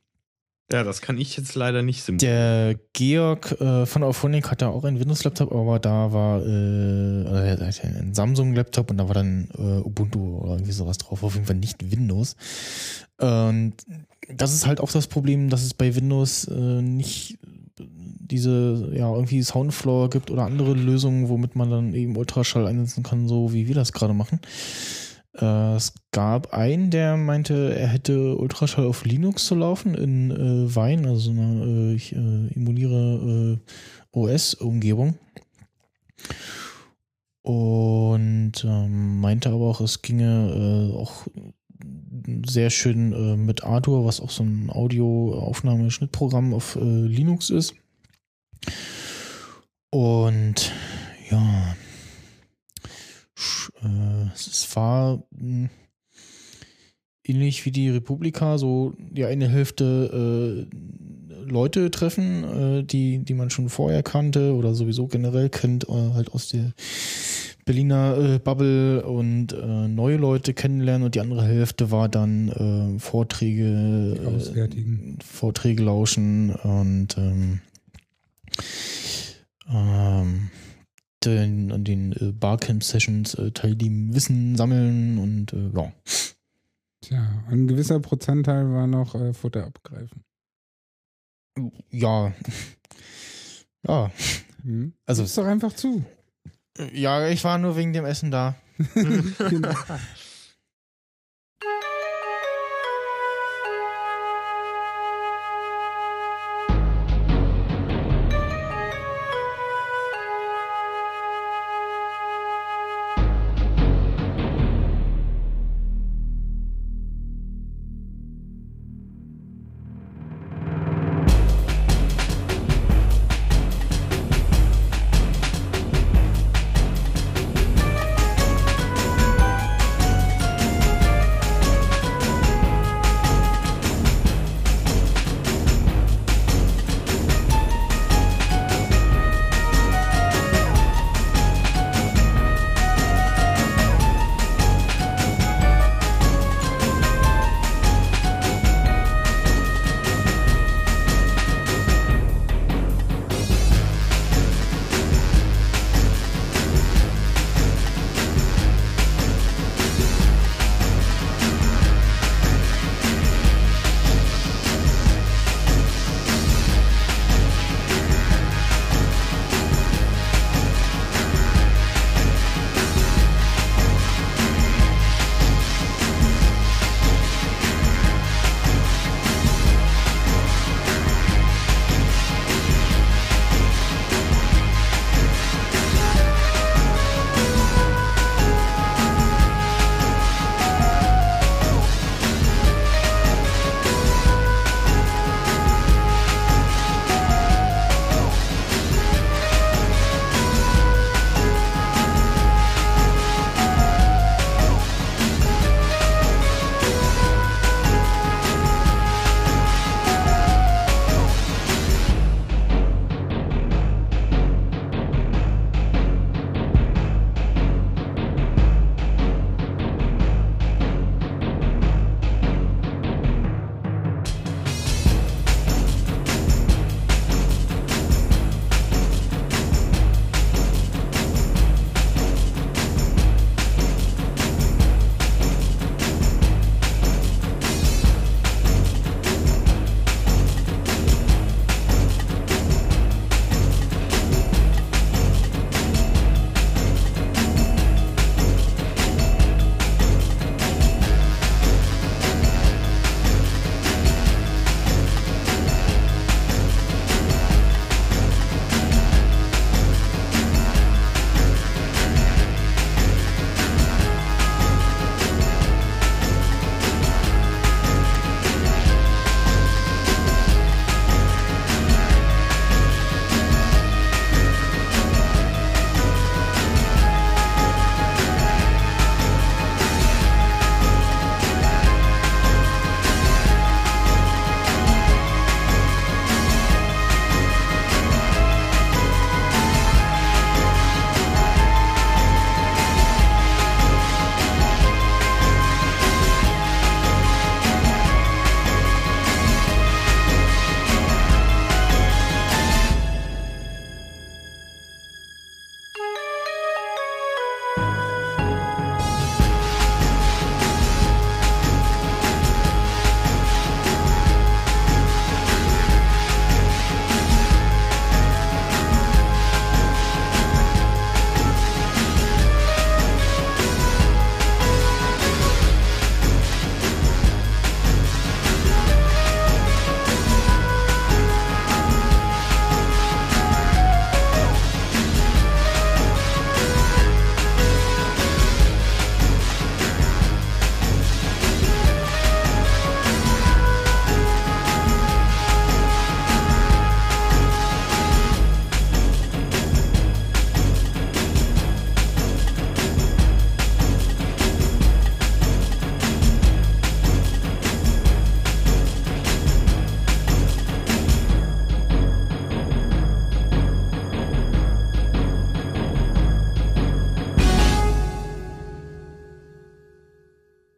[0.71, 2.35] Ja, das kann ich jetzt leider nicht simulieren.
[2.35, 7.83] Der Georg äh, von Auphonic hatte auch einen Windows-Laptop, aber da war äh, er hatte
[7.85, 11.23] einen Samsung-Laptop und da war dann äh, Ubuntu oder irgendwie sowas drauf.
[11.23, 12.37] Auf jeden Fall nicht Windows.
[13.19, 13.75] Und
[14.35, 17.39] das ist halt auch das Problem, dass es bei Windows äh, nicht
[17.79, 23.29] diese, ja, irgendwie Soundfloor gibt oder andere Lösungen, womit man dann eben Ultraschall einsetzen kann,
[23.29, 24.41] so wie wir das gerade machen.
[25.39, 30.75] Äh, es gab einen, der meinte, er hätte Ultraschall auf Linux zu laufen in äh,
[30.75, 35.19] Wine, also so eine, äh, ich äh, emuliere äh, OS-Umgebung.
[37.43, 41.27] Und ähm, meinte aber auch, es ginge äh, auch
[42.47, 47.75] sehr schön äh, mit Ardour, was auch so ein Audioaufnahme-Schnittprogramm auf äh, Linux ist.
[49.91, 50.73] Und
[51.31, 51.82] ja, äh,
[54.35, 55.69] es war mh,
[57.25, 60.77] ähnlich wie die Republika, so die eine Hälfte äh,
[61.45, 62.45] Leute treffen,
[62.81, 66.73] äh, die, die man schon vorher kannte oder sowieso generell kennt, äh, halt aus der
[67.65, 72.49] Berliner äh, Bubble und äh, neue Leute kennenlernen und die andere Hälfte war dann
[72.97, 75.19] äh, Vorträge, Auswärtigen.
[75.25, 77.61] Vorträge lauschen und ähm,
[79.73, 80.51] ähm,
[81.25, 85.93] den, an den äh, Barcamp-Sessions äh, teilnehmen, Wissen sammeln und äh, ja.
[87.05, 90.23] Tja, ein gewisser Prozentteil war noch äh, Futter abgreifen.
[91.91, 92.33] Ja.
[93.85, 94.13] Ja.
[94.63, 94.93] Hm?
[95.07, 96.05] Also- Gib's doch einfach zu.
[96.93, 98.55] Ja, ich war nur wegen dem Essen da.
[98.95, 99.75] Genau.